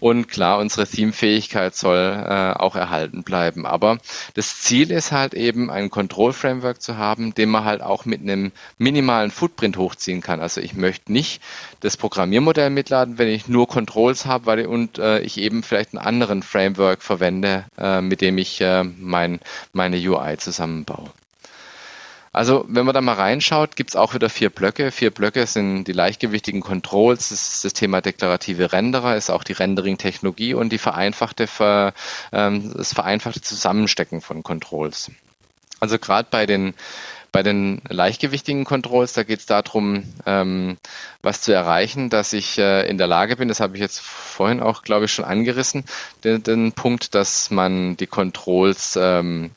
[0.00, 3.66] Und klar, unsere Theme-Fähigkeit soll äh, auch erhalten bleiben.
[3.66, 3.98] Aber
[4.34, 8.52] das Ziel ist halt eben, ein Control-Framework zu haben, den man halt auch mit einem
[8.78, 10.40] minimalen Footprint hochziehen kann.
[10.40, 11.40] Also ich möchte nicht
[11.80, 16.04] das Programmiermodell mitladen, wenn ich nur Controls habe weil, und äh, ich eben vielleicht einen
[16.04, 19.40] anderen Framework verwende, äh, mit dem ich äh, mein,
[19.72, 21.10] meine UI zusammenbaue.
[22.32, 24.90] Also wenn man da mal reinschaut, gibt es auch wieder vier Blöcke.
[24.90, 29.54] Vier Blöcke sind die leichtgewichtigen Controls, das ist das Thema deklarative Renderer, ist auch die
[29.54, 31.46] Rendering-Technologie und die vereinfachte,
[32.32, 35.10] ähm, das vereinfachte Zusammenstecken von Controls.
[35.80, 36.74] Also gerade bei den
[37.30, 40.78] bei den leichtgewichtigen Controls, da geht es darum, ähm,
[41.22, 44.60] was zu erreichen, dass ich äh, in der Lage bin, das habe ich jetzt vorhin
[44.60, 45.84] auch, glaube ich, schon angerissen,
[46.24, 49.50] den, den Punkt, dass man die Controls ähm,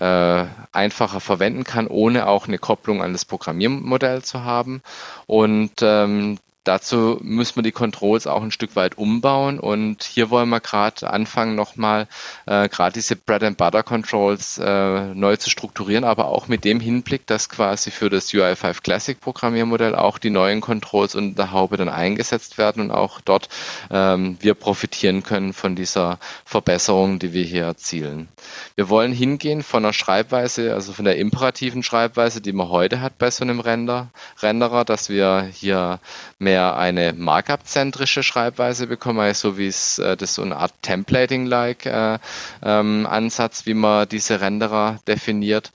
[0.00, 4.82] äh, einfacher verwenden kann, ohne auch eine Kopplung an das Programmiermodell zu haben.
[5.26, 10.50] Und ähm, Dazu müssen wir die Controls auch ein Stück weit umbauen und hier wollen
[10.50, 12.06] wir gerade anfangen, nochmal
[12.44, 16.78] äh, gerade diese Bread and Butter Controls äh, neu zu strukturieren, aber auch mit dem
[16.78, 21.78] Hinblick, dass quasi für das UI5 Classic Programmiermodell auch die neuen Controls unter der Haube
[21.78, 23.48] dann eingesetzt werden und auch dort
[23.90, 28.28] ähm, wir profitieren können von dieser Verbesserung, die wir hier erzielen.
[28.74, 33.16] Wir wollen hingehen von einer Schreibweise, also von der imperativen Schreibweise, die man heute hat
[33.16, 34.10] bei so einem Render,
[34.42, 36.00] Renderer, dass wir hier
[36.38, 41.86] mehr mehr eine Markup-zentrische Schreibweise bekommen, so wie es äh, das so eine Art Templating-like
[41.86, 42.18] äh,
[42.64, 45.72] ähm, Ansatz, wie man diese Renderer definiert,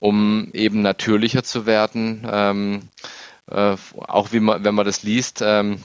[0.00, 2.28] um eben natürlicher zu werden.
[2.30, 2.82] Ähm,
[3.50, 5.78] äh, auch wie man, wenn man das liest, ähm,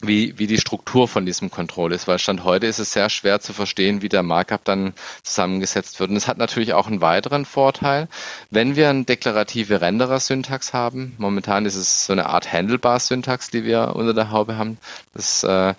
[0.00, 3.40] wie, wie die Struktur von diesem Control ist, weil Stand heute ist es sehr schwer
[3.40, 4.92] zu verstehen, wie der Markup dann
[5.22, 6.10] zusammengesetzt wird.
[6.10, 8.08] Und es hat natürlich auch einen weiteren Vorteil.
[8.50, 13.96] Wenn wir eine deklarative Renderer-Syntax haben, momentan ist es so eine Art Handlebar-Syntax, die wir
[13.96, 14.78] unter der Haube haben,
[15.14, 15.74] das äh,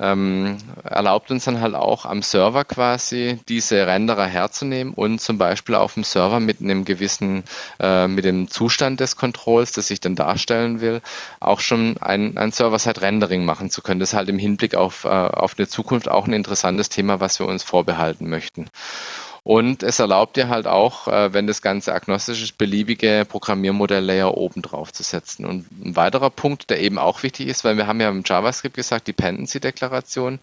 [0.00, 5.74] ähm, erlaubt uns dann halt auch am Server quasi diese Renderer herzunehmen und zum Beispiel
[5.74, 7.44] auf dem Server mit einem gewissen,
[7.78, 11.02] äh, mit dem Zustand des Controls, das ich dann darstellen will,
[11.38, 14.00] auch schon ein, ein Server-Side-Rendering machen zu können.
[14.00, 17.38] Das ist halt im Hinblick auf, äh, auf eine Zukunft auch ein interessantes Thema, was
[17.38, 18.70] wir uns vorbehalten möchten.
[19.42, 24.62] Und es erlaubt dir halt auch, äh, wenn das Ganze agnostisch ist, beliebige Programmiermodell-Layer oben
[24.62, 25.46] drauf zu setzen.
[25.46, 28.76] Und ein weiterer Punkt, der eben auch wichtig ist, weil wir haben ja im JavaScript
[28.76, 30.40] gesagt, Dependency-Deklaration.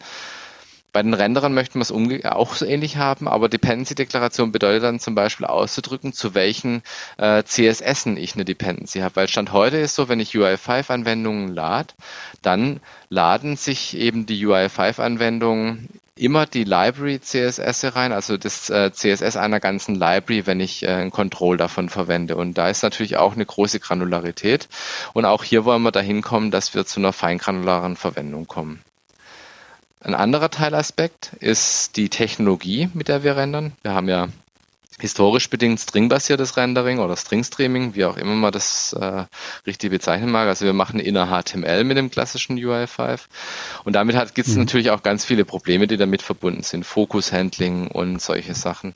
[0.92, 5.14] Bei den Renderern möchten wir es auch so ähnlich haben, aber Dependency-Deklaration bedeutet dann zum
[5.14, 6.82] Beispiel auszudrücken, zu welchen
[7.18, 9.16] äh, CSSen ich eine Dependency habe.
[9.16, 11.92] Weil Stand heute ist so, wenn ich UI5-Anwendungen lade,
[12.40, 12.80] dann
[13.10, 19.60] laden sich eben die UI5-Anwendungen immer die Library CSS rein, also das äh, CSS einer
[19.60, 22.36] ganzen Library, wenn ich äh, ein Control davon verwende.
[22.36, 24.68] Und da ist natürlich auch eine große Granularität.
[25.12, 28.82] Und auch hier wollen wir dahin kommen, dass wir zu einer feingranularen Verwendung kommen.
[30.00, 33.72] Ein anderer Teilaspekt ist die Technologie, mit der wir rendern.
[33.82, 34.28] Wir haben ja
[35.00, 39.24] historisch bedingt stringbasiertes Rendering oder Stringstreaming, wie auch immer man das äh,
[39.66, 40.48] richtig bezeichnen mag.
[40.48, 43.20] Also wir machen inner HTML mit dem klassischen UI5
[43.84, 44.62] und damit gibt es mhm.
[44.62, 48.94] natürlich auch ganz viele Probleme, die damit verbunden sind, Fokus-Handling und solche Sachen.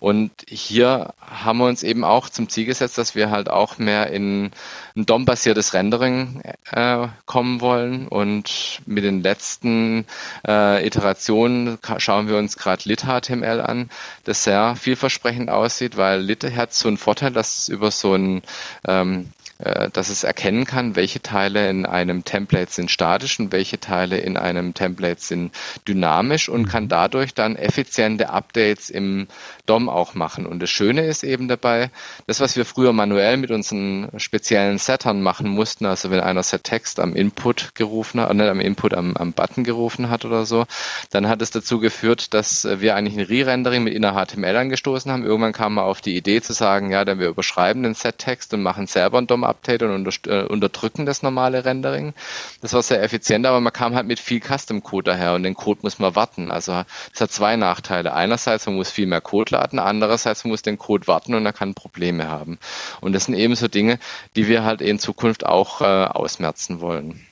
[0.00, 4.10] Und hier haben wir uns eben auch zum Ziel gesetzt, dass wir halt auch mehr
[4.10, 4.50] in
[4.96, 8.08] ein DOM-basiertes Rendering äh, kommen wollen.
[8.08, 10.06] Und mit den letzten
[10.46, 13.90] äh, Iterationen schauen wir uns gerade lit-HTML an,
[14.24, 18.42] das sehr vielversprechend aussieht, weil lit hat so einen Vorteil, dass es über so ein
[18.86, 23.80] ähm, äh, dass es erkennen kann, welche Teile in einem Template sind statisch und welche
[23.80, 25.52] Teile in einem Template sind
[25.88, 26.88] dynamisch und kann mhm.
[26.88, 29.26] dadurch dann effiziente Updates im
[29.68, 30.46] DOM auch machen.
[30.46, 31.90] Und das Schöne ist eben dabei,
[32.26, 37.00] das, was wir früher manuell mit unseren speziellen Settern machen mussten, also wenn einer Set-Text
[37.00, 40.64] am Input gerufen hat, nicht am Input, am, am Button gerufen hat oder so,
[41.10, 45.24] dann hat es dazu geführt, dass wir eigentlich ein Re-Rendering mit inner HTML angestoßen haben.
[45.24, 48.62] Irgendwann kam man auf die Idee zu sagen, ja, dann wir überschreiben den Set-Text und
[48.62, 52.14] machen selber ein DOM Update und unter, äh, unterdrücken das normale Rendering.
[52.62, 55.80] Das war sehr effizient, aber man kam halt mit viel Custom-Code daher und den Code
[55.82, 56.50] muss man warten.
[56.50, 58.14] Also das hat zwei Nachteile.
[58.14, 61.74] Einerseits, man muss viel mehr Code laden, andererseits muss den Code warten und er kann
[61.74, 62.58] Probleme haben.
[63.00, 63.98] Und das sind eben so Dinge,
[64.36, 67.27] die wir halt in Zukunft auch äh, ausmerzen wollen.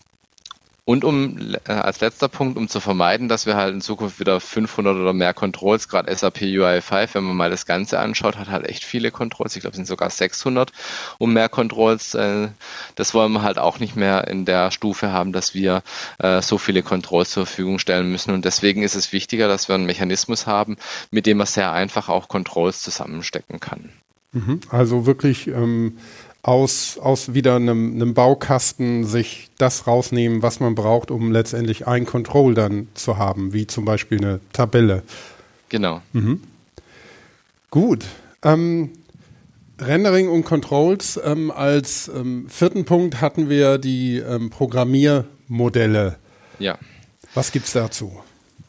[0.88, 4.38] Und um äh, als letzter Punkt, um zu vermeiden, dass wir halt in Zukunft wieder
[4.38, 8.68] 500 oder mehr Controls, gerade SAP UI5, wenn man mal das Ganze anschaut, hat halt
[8.68, 9.56] echt viele Controls.
[9.56, 10.70] Ich glaube, es sind sogar 600
[11.18, 12.14] um mehr Controls.
[12.14, 12.50] Äh,
[12.94, 15.82] das wollen wir halt auch nicht mehr in der Stufe haben, dass wir
[16.18, 18.32] äh, so viele Controls zur Verfügung stellen müssen.
[18.32, 20.76] Und deswegen ist es wichtiger, dass wir einen Mechanismus haben,
[21.10, 23.90] mit dem man sehr einfach auch Controls zusammenstecken kann.
[24.36, 24.60] Mhm.
[24.68, 25.96] Also wirklich ähm,
[26.46, 32.06] aus, aus wieder einem, einem Baukasten sich das rausnehmen, was man braucht, um letztendlich ein
[32.06, 35.02] Control dann zu haben, wie zum Beispiel eine Tabelle.
[35.68, 36.02] Genau.
[36.12, 36.42] Mhm.
[37.70, 38.04] Gut.
[38.44, 38.92] Ähm,
[39.80, 41.20] Rendering und Controls.
[41.24, 46.16] Ähm, als ähm, vierten Punkt hatten wir die ähm, Programmiermodelle.
[46.60, 46.78] Ja.
[47.34, 48.20] Was gibt es dazu?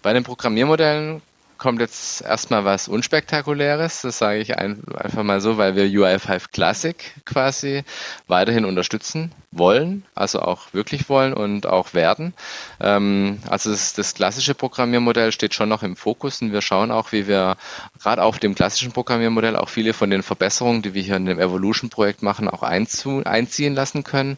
[0.02, 1.22] Bei den Programmiermodellen
[1.58, 4.02] kommt jetzt erstmal was Unspektakuläres.
[4.02, 6.96] Das sage ich ein, einfach mal so, weil wir UI5 Classic
[7.26, 7.84] quasi
[8.28, 12.34] weiterhin unterstützen wollen, also auch wirklich wollen und auch werden.
[12.82, 17.12] Ähm, also das, das, klassische Programmiermodell steht schon noch im Fokus und wir schauen auch,
[17.12, 17.56] wie wir
[18.02, 21.40] gerade auf dem klassischen Programmiermodell auch viele von den Verbesserungen, die wir hier in dem
[21.40, 24.38] Evolution-Projekt machen, auch einzu, einziehen lassen können.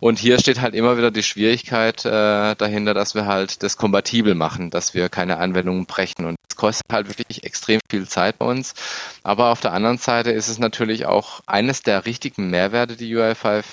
[0.00, 4.34] Und hier steht halt immer wieder die Schwierigkeit äh, dahinter, dass wir halt das kompatibel
[4.34, 8.46] machen, dass wir keine Anwendungen brechen und das kostet halt wirklich extrem viel Zeit bei
[8.46, 8.74] uns.
[9.22, 13.64] Aber auf der anderen Seite ist es natürlich auch eines der richtigen Mehrwerte, die UI5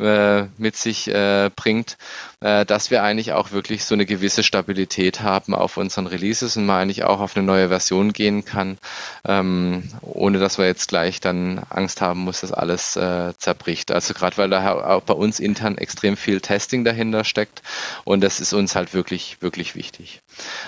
[0.00, 1.96] äh, mit sich äh, bringt,
[2.42, 6.64] äh, dass wir eigentlich auch wirklich so eine gewisse Stabilität haben auf unseren Releases und
[6.64, 8.78] man eigentlich auch auf eine neue Version gehen kann,
[9.26, 13.92] ähm, ohne dass man jetzt gleich dann Angst haben muss, dass alles äh, zerbricht.
[13.92, 17.62] Also gerade weil da auch bei uns intern extrem viel Testing dahinter steckt
[18.04, 20.22] und das ist uns halt wirklich, wirklich wichtig.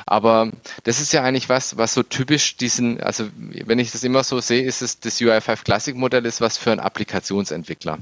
[0.05, 0.51] Aber
[0.85, 4.41] das ist ja eigentlich was, was so typisch diesen, also wenn ich das immer so
[4.41, 7.99] sehe, ist es das UI5 Classic Modell ist was für einen Applikationsentwickler.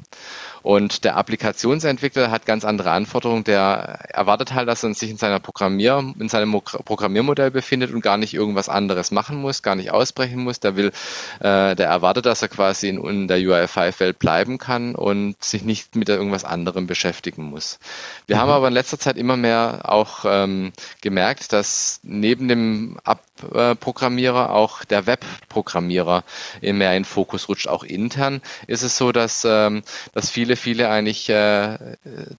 [0.63, 3.45] Und der Applikationsentwickler hat ganz andere Anforderungen.
[3.45, 8.17] Der erwartet halt, dass er sich in seiner Programmier, in seinem Programmiermodell befindet und gar
[8.17, 10.61] nicht irgendwas anderes machen muss, gar nicht ausbrechen muss.
[10.61, 10.93] Der will,
[11.41, 15.97] äh, der erwartet, dass er quasi in, in der UI5-Welt bleiben kann und sich nicht
[15.97, 17.79] mit irgendwas anderem beschäftigen muss.
[18.27, 18.41] Wir mhm.
[18.41, 22.99] haben aber in letzter Zeit immer mehr auch ähm, gemerkt, dass neben dem
[23.43, 26.25] App-Programmierer auch der Web-Programmierer
[26.61, 27.69] mehr in Fokus rutscht.
[27.69, 29.83] Auch intern ist es so, dass, ähm,
[30.13, 31.79] dass viele viele, eigentlich äh,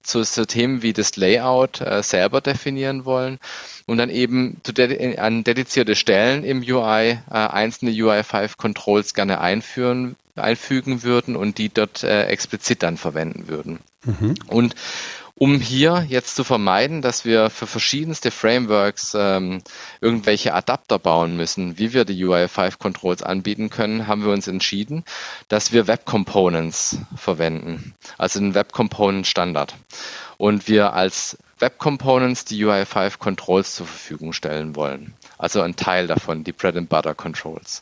[0.03, 3.39] zu, zu Themen wie das Layout äh, selber definieren wollen
[3.85, 10.15] und dann eben de an dedizierte Stellen im UI äh, einzelne UI5 Controls gerne einführen
[10.35, 13.79] einfügen würden und die dort äh, explizit dann verwenden würden.
[14.03, 14.35] Mhm.
[14.47, 14.75] Und
[15.41, 19.63] um hier jetzt zu vermeiden, dass wir für verschiedenste Frameworks ähm,
[19.99, 25.03] irgendwelche Adapter bauen müssen, wie wir die UI5 Controls anbieten können, haben wir uns entschieden,
[25.47, 29.73] dass wir Web Components verwenden, also den Web Component Standard.
[30.37, 36.05] Und wir als Web Components die UI5 Controls zur Verfügung stellen wollen also ein Teil
[36.05, 37.81] davon, die Bread and Butter Controls.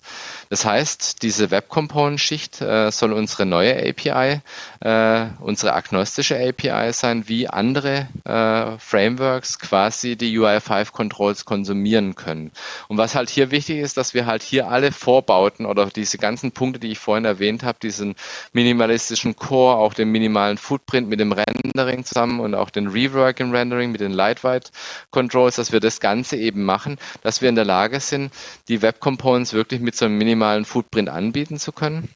[0.50, 4.40] Das heißt, diese Web Component Schicht äh, soll unsere neue API,
[4.80, 12.52] äh, unsere agnostische API sein, wie andere äh, Frameworks quasi die UI5 Controls konsumieren können.
[12.88, 16.54] Und was halt hier wichtig ist, dass wir halt hier alle Vorbauten oder diese ganzen
[16.54, 18.16] Punkte, die ich vorhin erwähnt habe, diesen
[18.54, 23.52] minimalistischen Core, auch den minimalen Footprint mit dem Rendering zusammen und auch den Rework im
[23.52, 24.72] Rendering mit den Lightweight
[25.12, 28.32] Controls, dass wir das Ganze eben machen, dass wir wir in der Lage sind,
[28.68, 32.10] die Web Components wirklich mit so einem minimalen Footprint anbieten zu können.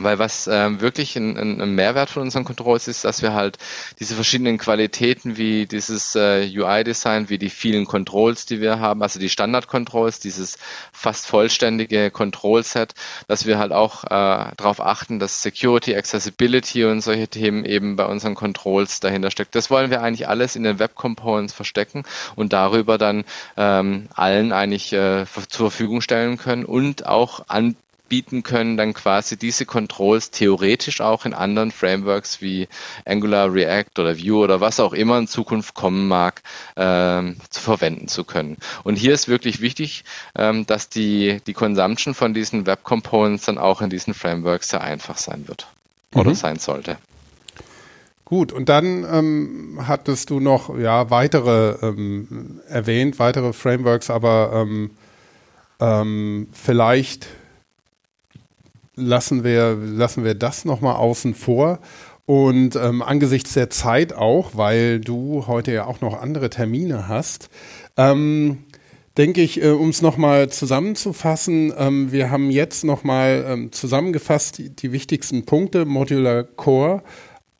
[0.00, 3.58] Weil was ähm, wirklich ein, ein, Mehrwert von unseren Controls ist, dass wir halt
[3.98, 9.20] diese verschiedenen Qualitäten wie dieses äh, UI-Design, wie die vielen Controls, die wir haben, also
[9.20, 10.58] die Standard-Controls, dieses
[10.92, 12.94] fast vollständige Control-Set,
[13.28, 14.08] dass wir halt auch äh,
[14.56, 19.54] darauf achten, dass Security, Accessibility und solche Themen eben bei unseren Controls dahinter steckt.
[19.54, 22.04] Das wollen wir eigentlich alles in den Web-Components verstecken
[22.36, 23.24] und darüber dann
[23.58, 27.76] ähm, allen eigentlich äh, zur Verfügung stellen können und auch an
[28.10, 32.68] bieten können, dann quasi diese Controls theoretisch auch in anderen Frameworks wie
[33.06, 36.42] Angular, React oder Vue oder was auch immer in Zukunft kommen mag,
[36.76, 38.58] ähm, zu verwenden zu können.
[38.84, 40.04] Und hier ist wirklich wichtig,
[40.36, 44.82] ähm, dass die, die Consumption von diesen Web Components dann auch in diesen Frameworks sehr
[44.82, 45.68] einfach sein wird
[46.14, 46.34] oder mhm.
[46.34, 46.98] sein sollte.
[48.24, 54.90] Gut, und dann ähm, hattest du noch ja weitere ähm, erwähnt, weitere Frameworks, aber ähm,
[55.80, 57.28] ähm vielleicht
[59.00, 61.80] lassen wir, lassen wir das nochmal außen vor.
[62.26, 67.50] Und ähm, angesichts der Zeit auch, weil du heute ja auch noch andere Termine hast,
[67.96, 68.58] ähm,
[69.16, 74.70] denke ich, äh, um es nochmal zusammenzufassen, ähm, wir haben jetzt nochmal ähm, zusammengefasst die,
[74.70, 77.02] die, wichtigsten Punkte, Modular Core,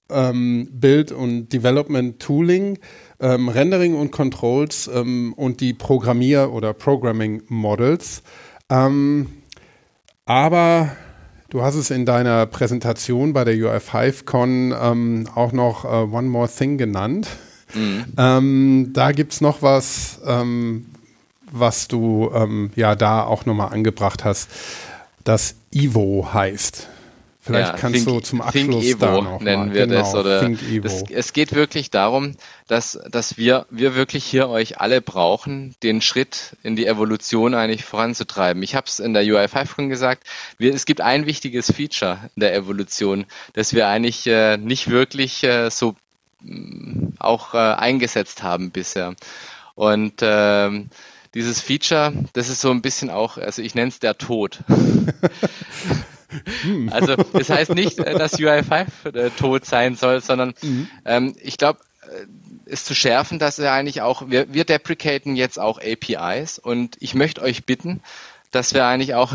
[0.09, 2.78] ähm, Build und Development Tooling.
[3.18, 8.22] ähm, Rendering und Controls ähm, und die Programmier- oder Programming Models.
[10.26, 10.97] Aber
[11.51, 16.49] du hast es in deiner Präsentation bei der UI5Con ähm, auch noch äh, One More
[16.49, 17.29] Thing genannt.
[17.75, 18.05] Mhm.
[18.17, 20.87] Ähm, da gibt es noch was, ähm,
[21.53, 22.31] was du
[22.77, 24.49] ja da auch nochmal angebracht hast,
[25.25, 26.89] das Ivo heißt.
[27.51, 29.75] Vielleicht ja, kannst think, du zum Abschluss Think Evo noch nennen mal.
[29.75, 32.37] wir genau, das oder das, es geht wirklich darum,
[32.69, 37.85] dass dass wir wir wirklich hier euch alle brauchen, den Schritt in die Evolution eigentlich
[37.85, 38.63] voranzutreiben.
[38.63, 40.27] Ich habe es in der UI5 schon gesagt.
[40.59, 45.43] Wir, es gibt ein wichtiges Feature in der Evolution, das wir eigentlich äh, nicht wirklich
[45.45, 45.95] äh, so
[46.41, 49.15] mh, mm, auch äh, eingesetzt haben bisher.
[49.75, 50.91] Und ähm,
[51.35, 54.61] dieses Feature, das ist so ein bisschen auch, also ich nenne es der Tod.
[56.62, 56.89] Hm.
[56.93, 60.89] Also das heißt nicht, äh, dass UI5 äh, tot sein soll, sondern mhm.
[61.05, 65.59] ähm, ich glaube, äh, ist zu schärfen, dass er eigentlich auch, wir, wir deprecaten jetzt
[65.59, 68.01] auch APIs und ich möchte euch bitten,
[68.51, 69.35] dass wir eigentlich auch,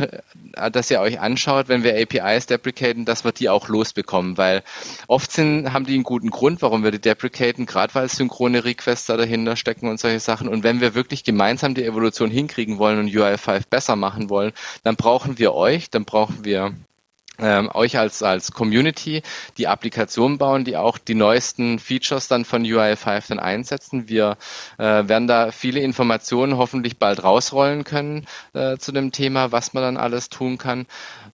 [0.72, 4.64] dass ihr euch anschaut, wenn wir APIs deprecaten, dass wir die auch losbekommen, weil
[5.08, 9.08] oft sind, haben die einen guten Grund, warum wir die deprecaten, gerade weil synchrone Requests
[9.08, 10.48] da dahinter stecken und solche Sachen.
[10.48, 14.54] Und wenn wir wirklich gemeinsam die Evolution hinkriegen wollen und UI5 besser machen wollen,
[14.84, 16.74] dann brauchen wir euch, dann brauchen wir
[17.40, 19.22] ähm, euch als, als Community
[19.58, 24.10] die Applikation bauen, die auch die neuesten Features dann von UI5 dann einsetzen.
[24.10, 24.38] Wir
[24.78, 29.84] äh, werden da viele Informationen hoffentlich bald rausrollen können äh, zu dem Thema, was man
[29.84, 30.86] dann alles tun kann.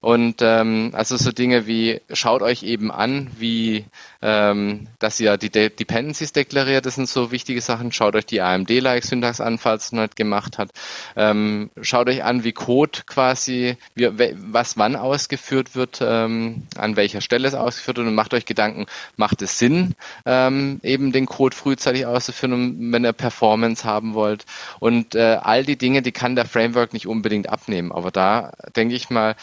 [0.02, 3.86] Und ähm, also so Dinge wie, schaut euch eben an, wie,
[4.24, 7.92] ähm, dass ihr die De Dependencies deklariert, das sind so wichtige Sachen.
[7.92, 10.72] Schaut euch die AMD-like-Syntax an, falls noch nicht gemacht hat.
[11.16, 17.22] Ähm, schaut euch an, wie Code quasi, wie, was wann ausgeführt wird, ähm, an welcher
[17.22, 18.88] Stelle es ausgeführt wird und macht euch Gedanken,
[19.18, 19.94] macht es Sinn,
[20.26, 24.46] ähm, eben den Code frühzeitig auszuführen, wenn ihr Performance haben wollt.
[24.80, 27.92] Und äh, all die Dinge, die kann der Framework nicht unbedingt abnehmen.
[27.92, 29.36] Aber da denke ich mal,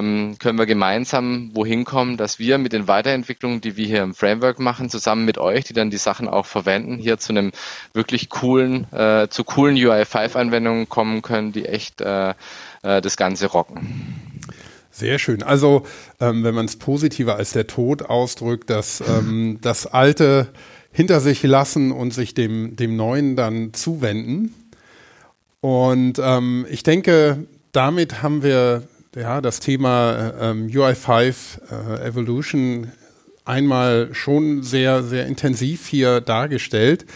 [0.00, 4.14] ähm, können wir gemeinsam wohin kommen, dass wir mit den Weiterentwicklungen, die wir hier im
[4.14, 7.52] Framework machen, zusammen mit euch, die dann die Sachen auch verwenden, hier zu einem
[7.92, 12.30] wirklich coolen, äh, zu coolen UI5-Anwendungen kommen können, die echt äh,
[12.82, 14.14] äh, das Ganze rocken.
[14.90, 15.42] Sehr schön.
[15.42, 15.86] Also,
[16.18, 20.48] ähm, wenn man es positiver als der Tod ausdrückt, dass ähm, das Alte
[20.92, 24.54] hinter sich lassen und sich dem, dem Neuen dann zuwenden.
[25.60, 28.82] Und ähm, ich denke, damit haben wir
[29.16, 31.34] ja, das Thema ähm, UI5
[31.70, 32.92] äh, Evolution
[33.44, 37.06] einmal schon sehr, sehr intensiv hier dargestellt.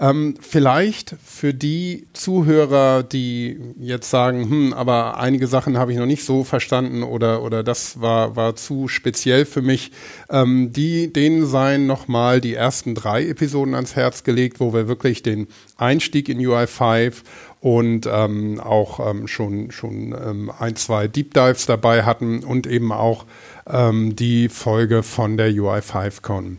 [0.00, 6.06] Ähm, vielleicht für die Zuhörer, die jetzt sagen, hm, aber einige Sachen habe ich noch
[6.06, 9.90] nicht so verstanden oder, oder das war, war zu speziell für mich,
[10.30, 15.24] ähm, die, denen seien nochmal die ersten drei Episoden ans Herz gelegt, wo wir wirklich
[15.24, 17.14] den Einstieg in UI5
[17.60, 22.92] und ähm, auch ähm, schon, schon ähm, ein, zwei Deep Dives dabei hatten und eben
[22.92, 23.24] auch
[23.66, 26.58] ähm, die Folge von der UI5Con.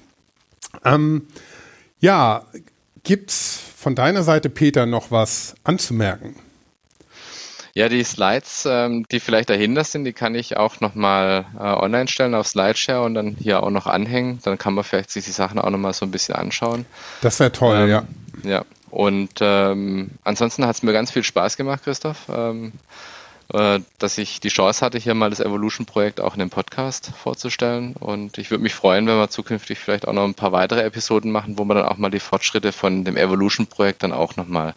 [0.83, 1.27] Ähm,
[2.01, 2.45] ja,
[3.09, 6.35] Gibt es von deiner Seite, Peter, noch was anzumerken?
[7.73, 12.07] Ja, die Slides, ähm, die vielleicht dahinter sind, die kann ich auch nochmal äh, online
[12.07, 14.37] stellen auf Slideshare und dann hier auch noch anhängen.
[14.43, 16.85] Dann kann man vielleicht sich die Sachen auch nochmal so ein bisschen anschauen.
[17.21, 18.03] Das wäre toll, ähm, ja.
[18.43, 22.27] Ja, und ähm, ansonsten hat es mir ganz viel Spaß gemacht, Christoph.
[22.31, 22.71] Ähm, äh,
[23.51, 27.95] dass ich die Chance hatte, hier mal das Evolution-Projekt auch in dem Podcast vorzustellen.
[27.95, 31.31] Und ich würde mich freuen, wenn wir zukünftig vielleicht auch noch ein paar weitere Episoden
[31.31, 34.75] machen, wo wir dann auch mal die Fortschritte von dem Evolution-Projekt dann auch nochmal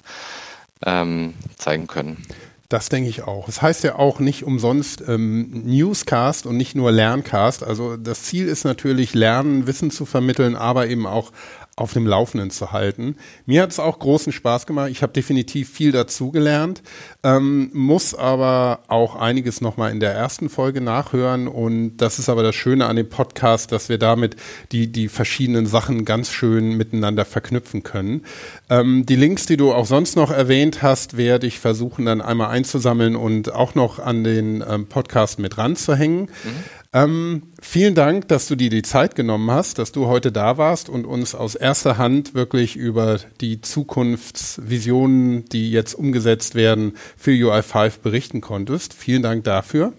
[0.87, 2.27] ähm, zeigen können.
[2.71, 3.49] Das denke ich auch.
[3.49, 7.63] Es das heißt ja auch nicht umsonst ähm, Newscast und nicht nur Lerncast.
[7.63, 11.33] Also das Ziel ist natürlich, Lernen, Wissen zu vermitteln, aber eben auch
[11.75, 13.17] auf dem Laufenden zu halten.
[13.47, 14.91] Mir hat es auch großen Spaß gemacht.
[14.91, 16.83] Ich habe definitiv viel dazugelernt,
[17.23, 21.49] ähm, muss aber auch einiges nochmal in der ersten Folge nachhören.
[21.49, 24.37] Und das ist aber das Schöne an dem Podcast, dass wir damit
[24.71, 28.27] die, die verschiedenen Sachen ganz schön miteinander verknüpfen können.
[28.69, 32.51] Ähm, die Links, die du auch sonst noch erwähnt hast, werde ich versuchen dann einmal
[32.51, 36.23] einzusammeln und auch noch an den ähm, Podcast mit ranzuhängen.
[36.23, 36.82] Mhm.
[36.95, 40.91] Ähm, vielen Dank, dass du dir die Zeit genommen hast, dass du heute da warst
[40.91, 48.01] und uns aus erster Hand wirklich über die Zukunftsvisionen, die jetzt umgesetzt werden, für UI5
[48.03, 48.93] berichten konntest.
[48.93, 49.95] Vielen Dank dafür.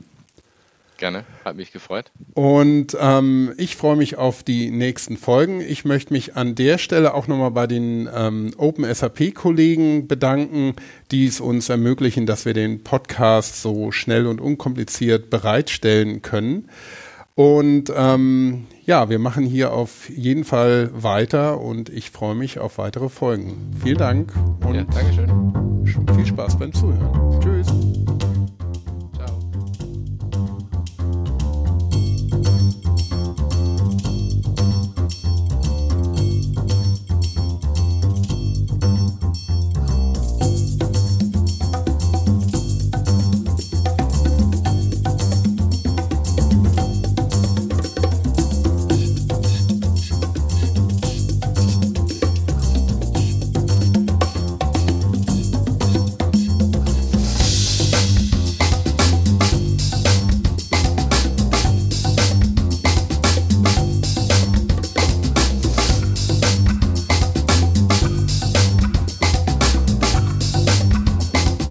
[1.03, 2.13] Gerne, hat mich gefreut.
[2.33, 5.59] Und ähm, ich freue mich auf die nächsten Folgen.
[5.59, 10.77] Ich möchte mich an der Stelle auch nochmal bei den ähm, Open SAP-Kollegen bedanken,
[11.11, 16.69] die es uns ermöglichen, dass wir den Podcast so schnell und unkompliziert bereitstellen können.
[17.35, 22.77] Und ähm, ja, wir machen hier auf jeden Fall weiter und ich freue mich auf
[22.77, 23.71] weitere Folgen.
[23.83, 24.31] Vielen Dank
[24.65, 25.85] und ja, Dankeschön.
[26.15, 27.41] viel Spaß beim Zuhören.
[27.41, 27.82] Tschüss.